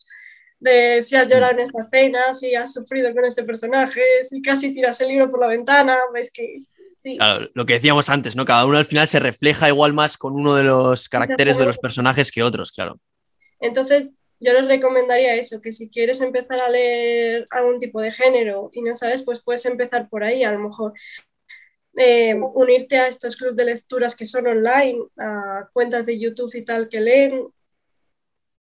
de 0.59 1.01
si 1.03 1.15
has 1.15 1.27
llorado 1.29 1.53
en 1.53 1.59
esta 1.61 1.81
escena, 1.81 2.35
si 2.35 2.55
has 2.55 2.71
sufrido 2.71 3.13
con 3.13 3.25
este 3.25 3.43
personaje, 3.43 4.01
si 4.21 4.41
casi 4.41 4.73
tiras 4.73 5.01
el 5.01 5.09
libro 5.09 5.29
por 5.29 5.39
la 5.39 5.47
ventana, 5.47 5.97
ves 6.13 6.31
que 6.31 6.61
lo 7.53 7.65
que 7.65 7.73
decíamos 7.73 8.09
antes, 8.09 8.35
¿no? 8.35 8.45
Cada 8.45 8.65
uno 8.65 8.77
al 8.77 8.85
final 8.85 9.07
se 9.07 9.19
refleja 9.19 9.67
igual 9.67 9.93
más 9.93 10.17
con 10.17 10.33
uno 10.33 10.55
de 10.55 10.63
los 10.63 11.09
caracteres 11.09 11.57
de 11.57 11.65
los 11.65 11.77
personajes 11.77 12.31
que 12.31 12.43
otros, 12.43 12.71
claro. 12.71 12.99
Entonces, 13.59 14.15
yo 14.39 14.53
les 14.53 14.65
recomendaría 14.65 15.35
eso, 15.35 15.61
que 15.61 15.71
si 15.71 15.89
quieres 15.89 16.19
empezar 16.21 16.59
a 16.59 16.69
leer 16.69 17.45
algún 17.51 17.79
tipo 17.79 18.01
de 18.01 18.11
género 18.11 18.69
y 18.73 18.81
no 18.81 18.95
sabes, 18.95 19.21
pues 19.21 19.39
puedes 19.39 19.65
empezar 19.65 20.09
por 20.09 20.23
ahí, 20.23 20.43
a 20.43 20.51
lo 20.51 20.59
mejor 20.59 20.93
eh, 21.97 22.35
unirte 22.53 22.97
a 22.97 23.07
estos 23.07 23.35
clubes 23.35 23.55
de 23.55 23.65
lecturas 23.65 24.15
que 24.15 24.25
son 24.25 24.47
online, 24.47 24.99
a 25.17 25.67
cuentas 25.73 26.07
de 26.07 26.19
YouTube 26.19 26.55
y 26.55 26.65
tal 26.65 26.89
que 26.89 27.01
leen, 27.01 27.47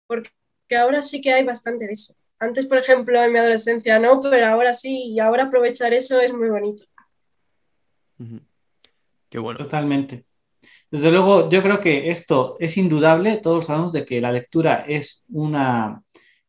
porque 0.07 0.31
ahora 0.77 1.03
sí 1.03 1.21
que 1.21 1.33
hay 1.33 1.45
bastante 1.45 1.87
de 1.87 1.93
eso. 1.93 2.15
Antes, 2.41 2.67
por 2.67 2.79
ejemplo, 2.79 3.23
en 3.23 3.33
mi 3.33 3.39
adolescencia 3.39 3.99
no, 3.99 4.21
pero 4.21 4.47
ahora 4.49 4.73
sí, 4.73 5.13
y 5.13 5.21
ahora 5.21 5.45
aprovechar 5.45 5.93
eso 5.93 6.21
es 6.21 6.33
muy 6.33 6.49
bonito. 6.49 6.85
Qué 9.29 9.39
bueno. 9.39 9.59
Totalmente. 9.59 10.25
Desde 10.91 11.11
luego, 11.11 11.49
yo 11.49 11.63
creo 11.63 11.81
que 11.81 12.11
esto 12.11 12.57
es 12.59 12.77
indudable. 12.77 13.39
Todos 13.39 13.67
sabemos 13.67 13.93
de 13.93 14.05
que 14.05 14.21
la 14.21 14.33
lectura 14.33 14.85
es 14.87 15.25
una 15.29 16.03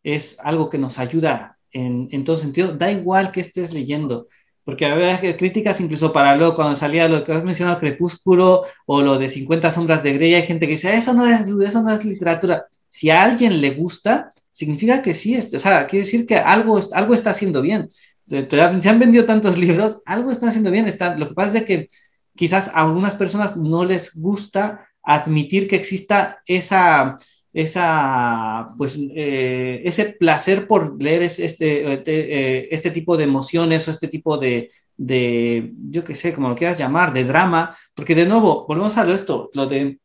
es 0.03 0.37
algo 0.39 0.69
que 0.69 0.77
nos 0.77 0.97
ayuda 0.99 1.57
en, 1.71 2.09
en 2.11 2.23
todo 2.23 2.37
sentido. 2.37 2.73
Da 2.73 2.91
igual 2.91 3.31
que 3.31 3.41
estés 3.41 3.73
leyendo, 3.73 4.27
porque 4.63 4.85
había 4.85 5.19
críticas 5.37 5.79
incluso 5.81 6.11
para 6.13 6.35
luego 6.35 6.55
cuando 6.55 6.75
salía 6.75 7.07
lo 7.07 7.23
que 7.23 7.33
has 7.33 7.43
mencionado, 7.43 7.79
Crepúsculo 7.79 8.63
o 8.85 9.01
lo 9.01 9.17
de 9.17 9.29
50 9.29 9.71
sombras 9.71 10.03
de 10.03 10.13
Grey, 10.13 10.33
hay 10.35 10.43
gente 10.43 10.65
que 10.65 10.73
dice, 10.73 10.93
eso 10.95 11.13
no 11.13 11.25
es, 11.25 11.45
eso 11.65 11.83
no 11.83 11.91
es 11.91 12.05
literatura. 12.05 12.65
Si 12.89 13.09
a 13.09 13.23
alguien 13.23 13.61
le 13.61 13.71
gusta, 13.71 14.29
significa 14.51 15.01
que 15.01 15.13
sí, 15.13 15.37
o 15.37 15.59
sea, 15.59 15.87
quiere 15.87 16.05
decir 16.05 16.25
que 16.25 16.35
algo, 16.35 16.79
algo 16.93 17.13
está 17.13 17.31
haciendo 17.31 17.61
bien 17.61 17.89
se 18.31 18.89
han 18.89 18.99
vendido 18.99 19.25
tantos 19.25 19.57
libros, 19.65 20.01
algo 20.05 20.31
están 20.31 20.49
haciendo 20.49 20.71
bien. 20.71 20.87
Está, 20.87 21.15
lo 21.15 21.29
que 21.29 21.33
pasa 21.33 21.59
es 21.59 21.65
que 21.65 21.89
quizás 22.35 22.69
a 22.69 22.81
algunas 22.81 23.15
personas 23.15 23.57
no 23.57 23.85
les 23.85 24.15
gusta 24.19 24.87
admitir 25.03 25.67
que 25.67 25.75
exista 25.75 26.41
esa, 26.45 27.17
esa, 27.53 28.69
pues, 28.77 28.97
eh, 29.15 29.81
ese 29.83 30.05
placer 30.05 30.67
por 30.67 31.01
leer 31.01 31.23
este, 31.23 31.93
eh, 31.93 32.67
este 32.71 32.91
tipo 32.91 33.17
de 33.17 33.25
emociones 33.25 33.87
o 33.87 33.91
este 33.91 34.07
tipo 34.07 34.37
de, 34.37 34.69
de, 34.97 35.73
yo 35.89 36.03
qué 36.03 36.15
sé, 36.15 36.33
como 36.33 36.49
lo 36.49 36.55
quieras 36.55 36.77
llamar, 36.77 37.13
de 37.13 37.23
drama, 37.23 37.75
porque 37.95 38.15
de 38.15 38.25
nuevo, 38.25 38.65
volvemos 38.67 38.97
a 38.97 39.03
lo 39.03 39.13
esto, 39.13 39.49
lo 39.53 39.65
de 39.65 39.99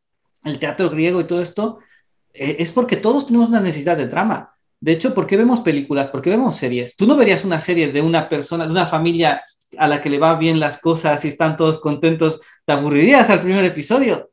el 0.45 0.59
teatro 0.59 0.91
griego 0.91 1.21
y 1.21 1.27
todo 1.27 1.41
esto, 1.41 1.81
eh, 2.33 2.57
es 2.61 2.73
porque 2.73 2.97
todos 2.97 3.27
tenemos 3.27 3.49
una 3.49 3.61
necesidad 3.61 3.97
de 3.97 4.07
drama. 4.07 4.56
De 4.87 4.93
hecho, 4.93 5.15
¿por 5.15 5.27
qué 5.27 5.37
vemos 5.37 5.63
películas? 5.63 6.07
¿Por 6.07 6.23
qué 6.23 6.31
vemos 6.31 6.55
series? 6.55 6.95
Tú 6.95 7.09
no 7.09 7.17
verías 7.17 7.45
una 7.45 7.59
serie 7.59 7.89
de 7.89 8.01
una 8.01 8.29
persona, 8.29 8.67
de 8.67 8.71
una 8.71 8.87
familia 8.87 9.43
a 9.77 9.89
la 9.89 10.01
que 10.01 10.09
le 10.09 10.21
va 10.21 10.37
bien 10.37 10.61
las 10.61 10.79
cosas 10.79 11.25
y 11.25 11.29
están 11.29 11.57
todos 11.57 11.81
contentos, 11.81 12.41
te 12.65 12.73
aburrirías 12.73 13.29
al 13.29 13.43
primer 13.43 13.65
episodio. 13.65 14.31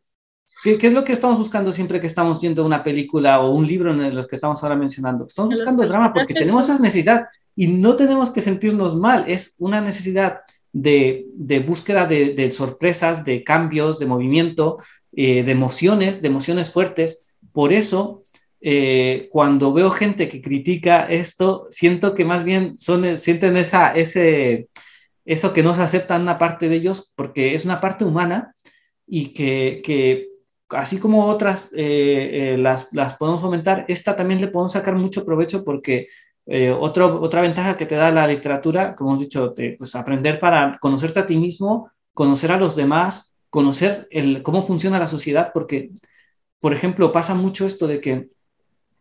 ¿Qué, 0.64 0.78
es 0.80 0.94
lo 0.94 1.04
que 1.04 1.14
estamos 1.14 1.40
buscando 1.40 1.72
siempre 1.72 2.00
que 2.00 2.06
estamos 2.06 2.40
viendo 2.40 2.64
una 2.64 2.84
película 2.84 3.40
o 3.40 3.50
un 3.50 3.66
libro 3.66 3.90
en 3.90 4.14
los 4.14 4.28
que 4.28 4.36
estamos 4.36 4.62
ahora 4.62 4.76
mencionando? 4.76 5.26
Estamos 5.26 5.56
buscando 5.56 5.88
drama 5.88 6.14
porque 6.14 6.36
tenemos 6.36 6.66
esa 6.66 6.78
necesidad 6.78 7.26
y 7.56 7.66
no 7.66 7.96
tenemos 7.96 8.30
que 8.30 8.42
sentirnos 8.42 8.96
mal. 8.96 9.26
Es 9.28 9.56
una 9.58 9.82
necesidad 9.82 10.42
de, 10.72 11.26
búsqueda 11.66 12.06
de, 12.06 12.52
sorpresas, 12.52 13.26
de 13.26 13.44
cambios, 13.44 13.98
de 13.98 14.06
movimiento, 14.06 14.78
eh, 15.14 15.42
de 15.42 15.52
emociones, 15.52 16.22
de 16.22 16.28
emociones 16.28 16.70
fuertes. 16.70 17.38
Por 17.52 17.74
eso 17.74 18.23
eh, 18.66 19.28
cuando 19.30 19.74
veo 19.74 19.92
gente 19.92 20.30
que 20.30 20.42
critica 20.42 21.06
esto, 21.06 21.68
siento 21.70 22.16
que 22.16 22.24
más 22.24 22.46
bien 22.46 22.78
son, 22.78 23.18
sienten 23.18 23.58
esa, 23.58 23.94
ese, 23.94 24.70
eso 25.26 25.52
que 25.52 25.62
no 25.62 25.76
se 25.76 25.82
acepta 25.82 26.16
una 26.16 26.38
parte 26.38 26.70
de 26.70 26.78
ellos 26.78 27.12
porque 27.14 27.56
es 27.56 27.66
una 27.66 27.82
parte 27.82 28.06
humana 28.06 28.56
y 29.06 29.34
que, 29.34 29.82
que 29.84 30.30
así 30.70 30.98
como 30.98 31.26
otras 31.26 31.74
eh, 31.74 32.54
eh, 32.54 32.58
las, 32.58 32.88
las, 32.94 33.18
podemos 33.18 33.42
fomentar, 33.42 33.84
esta 33.90 34.16
también 34.16 34.40
le 34.40 34.48
podemos 34.48 34.72
sacar 34.72 34.96
mucho 34.96 35.26
provecho 35.26 35.66
porque 35.66 36.08
otro, 36.80 37.22
otra 37.22 37.40
ventaja 37.40 37.78
que 37.78 37.86
te 37.86 37.96
da 37.96 38.12
la 38.12 38.28
literatura, 38.28 38.96
como 38.96 39.12
hemos 39.12 39.22
dicho, 39.22 39.56
pues 39.78 39.96
aprender 39.96 40.42
para 40.42 40.78
conocerte 40.82 41.20
a 41.20 41.26
ti 41.26 41.38
mismo, 41.38 41.90
conocer 42.14 42.52
a 42.52 42.58
los 42.58 42.76
demás, 42.76 43.38
conocer 43.50 44.08
el, 44.12 44.44
cómo 44.44 44.62
funciona 44.62 45.00
la 45.00 45.08
sociedad, 45.08 45.52
porque, 45.54 45.92
por 46.60 46.74
ejemplo, 46.74 47.14
pasa 47.14 47.34
mucho 47.34 47.66
esto 47.66 47.88
de 47.88 48.02
que 48.02 48.28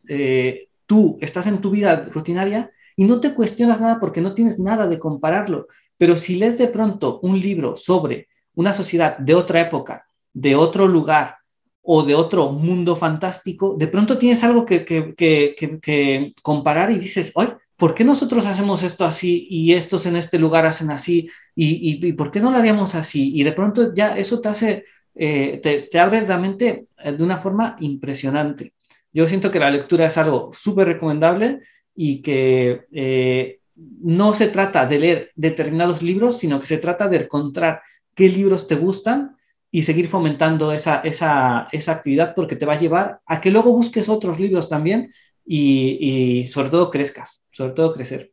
eh, 0.08 0.68
tú 0.86 1.18
estás 1.20 1.46
en 1.46 1.58
tu 1.60 1.70
vida 1.70 2.02
rutinaria 2.12 2.70
y 2.96 3.04
no 3.04 3.20
te 3.20 3.34
cuestionas 3.34 3.80
nada 3.80 3.98
porque 3.98 4.20
no 4.20 4.34
tienes 4.34 4.58
nada 4.58 4.86
de 4.86 4.98
compararlo. 4.98 5.68
Pero 5.96 6.16
si 6.16 6.36
lees 6.36 6.58
de 6.58 6.68
pronto 6.68 7.20
un 7.20 7.38
libro 7.38 7.76
sobre 7.76 8.28
una 8.54 8.72
sociedad 8.72 9.16
de 9.18 9.34
otra 9.34 9.60
época, 9.60 10.06
de 10.32 10.54
otro 10.54 10.86
lugar 10.86 11.36
o 11.82 12.02
de 12.02 12.14
otro 12.14 12.50
mundo 12.52 12.96
fantástico, 12.96 13.76
de 13.78 13.88
pronto 13.88 14.18
tienes 14.18 14.44
algo 14.44 14.64
que, 14.64 14.84
que, 14.84 16.32
comparar 16.42 16.90
y 16.90 16.98
dices, 16.98 17.32
¡ay! 17.36 17.48
¿Por 17.76 17.94
qué 17.94 18.04
nosotros 18.04 18.46
hacemos 18.46 18.84
esto 18.84 19.04
así 19.04 19.48
y 19.50 19.72
estos 19.72 20.06
en 20.06 20.16
este 20.16 20.38
lugar 20.38 20.66
hacen 20.66 20.90
así? 20.90 21.28
¿Y, 21.56 22.12
por 22.12 22.30
qué 22.30 22.38
no 22.38 22.50
lo 22.50 22.58
haríamos 22.58 22.94
así? 22.94 23.32
Y 23.34 23.42
de 23.42 23.52
pronto 23.52 23.92
ya 23.92 24.16
eso 24.16 24.40
te 24.40 24.48
hace, 24.48 24.84
eh, 25.14 25.58
te, 25.62 25.82
te 25.82 25.98
abre 25.98 26.24
la 26.26 26.38
mente 26.38 26.84
de 27.04 27.24
una 27.24 27.38
forma 27.38 27.76
impresionante. 27.80 28.72
Yo 29.12 29.26
siento 29.26 29.50
que 29.50 29.60
la 29.60 29.70
lectura 29.70 30.06
es 30.06 30.16
algo 30.16 30.50
súper 30.52 30.86
recomendable 30.86 31.60
y 31.94 32.22
que 32.22 32.86
eh, 32.92 33.60
no 33.74 34.34
se 34.34 34.48
trata 34.48 34.86
de 34.86 34.98
leer 34.98 35.32
determinados 35.34 36.02
libros, 36.02 36.38
sino 36.38 36.60
que 36.60 36.66
se 36.66 36.78
trata 36.78 37.08
de 37.08 37.18
encontrar 37.18 37.82
qué 38.14 38.28
libros 38.28 38.66
te 38.66 38.74
gustan 38.74 39.36
y 39.70 39.82
seguir 39.82 40.06
fomentando 40.06 40.72
esa, 40.72 41.00
esa, 41.00 41.68
esa 41.72 41.92
actividad 41.92 42.34
porque 42.34 42.56
te 42.56 42.66
va 42.66 42.74
a 42.74 42.80
llevar 42.80 43.20
a 43.26 43.40
que 43.40 43.50
luego 43.50 43.72
busques 43.72 44.08
otros 44.08 44.38
libros 44.38 44.68
también 44.68 45.12
y, 45.44 45.98
y 46.00 46.46
sobre 46.46 46.70
todo 46.70 46.90
crezcas, 46.90 47.42
sobre 47.50 47.72
todo 47.72 47.92
crecer. 47.94 48.32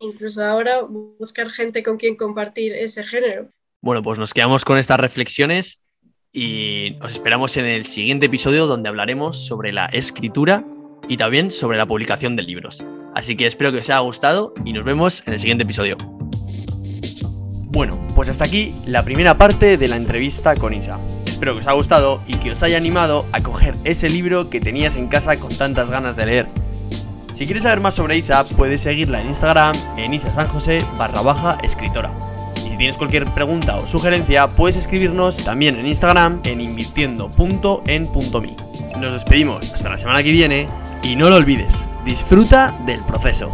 Incluso 0.00 0.44
ahora 0.44 0.82
buscar 0.82 1.50
gente 1.50 1.82
con 1.82 1.96
quien 1.96 2.16
compartir 2.16 2.72
ese 2.72 3.04
género. 3.04 3.48
Bueno, 3.80 4.02
pues 4.02 4.18
nos 4.18 4.34
quedamos 4.34 4.64
con 4.64 4.78
estas 4.78 4.98
reflexiones 4.98 5.82
y 6.32 6.96
os 7.02 7.12
esperamos 7.12 7.56
en 7.58 7.66
el 7.66 7.84
siguiente 7.84 8.26
episodio 8.26 8.66
donde 8.66 8.88
hablaremos 8.88 9.46
sobre 9.46 9.72
la 9.72 9.86
escritura 9.86 10.64
y 11.08 11.18
también 11.18 11.50
sobre 11.50 11.76
la 11.76 11.86
publicación 11.86 12.36
de 12.36 12.42
libros. 12.42 12.82
Así 13.14 13.36
que 13.36 13.46
espero 13.46 13.70
que 13.70 13.78
os 13.78 13.90
haya 13.90 13.98
gustado 13.98 14.54
y 14.64 14.72
nos 14.72 14.84
vemos 14.84 15.22
en 15.26 15.34
el 15.34 15.38
siguiente 15.38 15.64
episodio. 15.64 15.96
Bueno, 17.68 17.98
pues 18.14 18.30
hasta 18.30 18.44
aquí 18.44 18.74
la 18.86 19.04
primera 19.04 19.36
parte 19.36 19.76
de 19.76 19.88
la 19.88 19.96
entrevista 19.96 20.56
con 20.56 20.72
Isa. 20.72 20.98
Espero 21.26 21.52
que 21.52 21.60
os 21.60 21.66
haya 21.66 21.76
gustado 21.76 22.22
y 22.26 22.34
que 22.36 22.52
os 22.52 22.62
haya 22.62 22.76
animado 22.78 23.26
a 23.32 23.42
coger 23.42 23.74
ese 23.84 24.08
libro 24.08 24.48
que 24.48 24.60
tenías 24.60 24.96
en 24.96 25.08
casa 25.08 25.38
con 25.38 25.54
tantas 25.54 25.90
ganas 25.90 26.16
de 26.16 26.26
leer. 26.26 26.46
Si 27.32 27.44
quieres 27.44 27.64
saber 27.64 27.80
más 27.80 27.94
sobre 27.94 28.16
Isa, 28.16 28.44
puedes 28.56 28.82
seguirla 28.82 29.20
en 29.20 29.28
Instagram 29.28 29.74
en 29.96 30.14
Isa 30.14 30.30
San 30.30 30.48
José 30.48 30.78
barra 30.98 31.22
baja 31.22 31.58
escritora 31.62 32.14
tienes 32.82 32.96
cualquier 32.96 33.32
pregunta 33.32 33.76
o 33.76 33.86
sugerencia, 33.86 34.48
puedes 34.48 34.74
escribirnos 34.74 35.44
también 35.44 35.76
en 35.76 35.86
Instagram 35.86 36.40
en 36.42 36.60
invirtiendo.en.me. 36.60 38.56
Nos 38.98 39.12
despedimos 39.12 39.72
hasta 39.72 39.90
la 39.90 39.98
semana 39.98 40.20
que 40.24 40.32
viene 40.32 40.66
y 41.04 41.14
no 41.14 41.30
lo 41.30 41.36
olvides, 41.36 41.88
disfruta 42.04 42.76
del 42.84 43.00
proceso. 43.04 43.48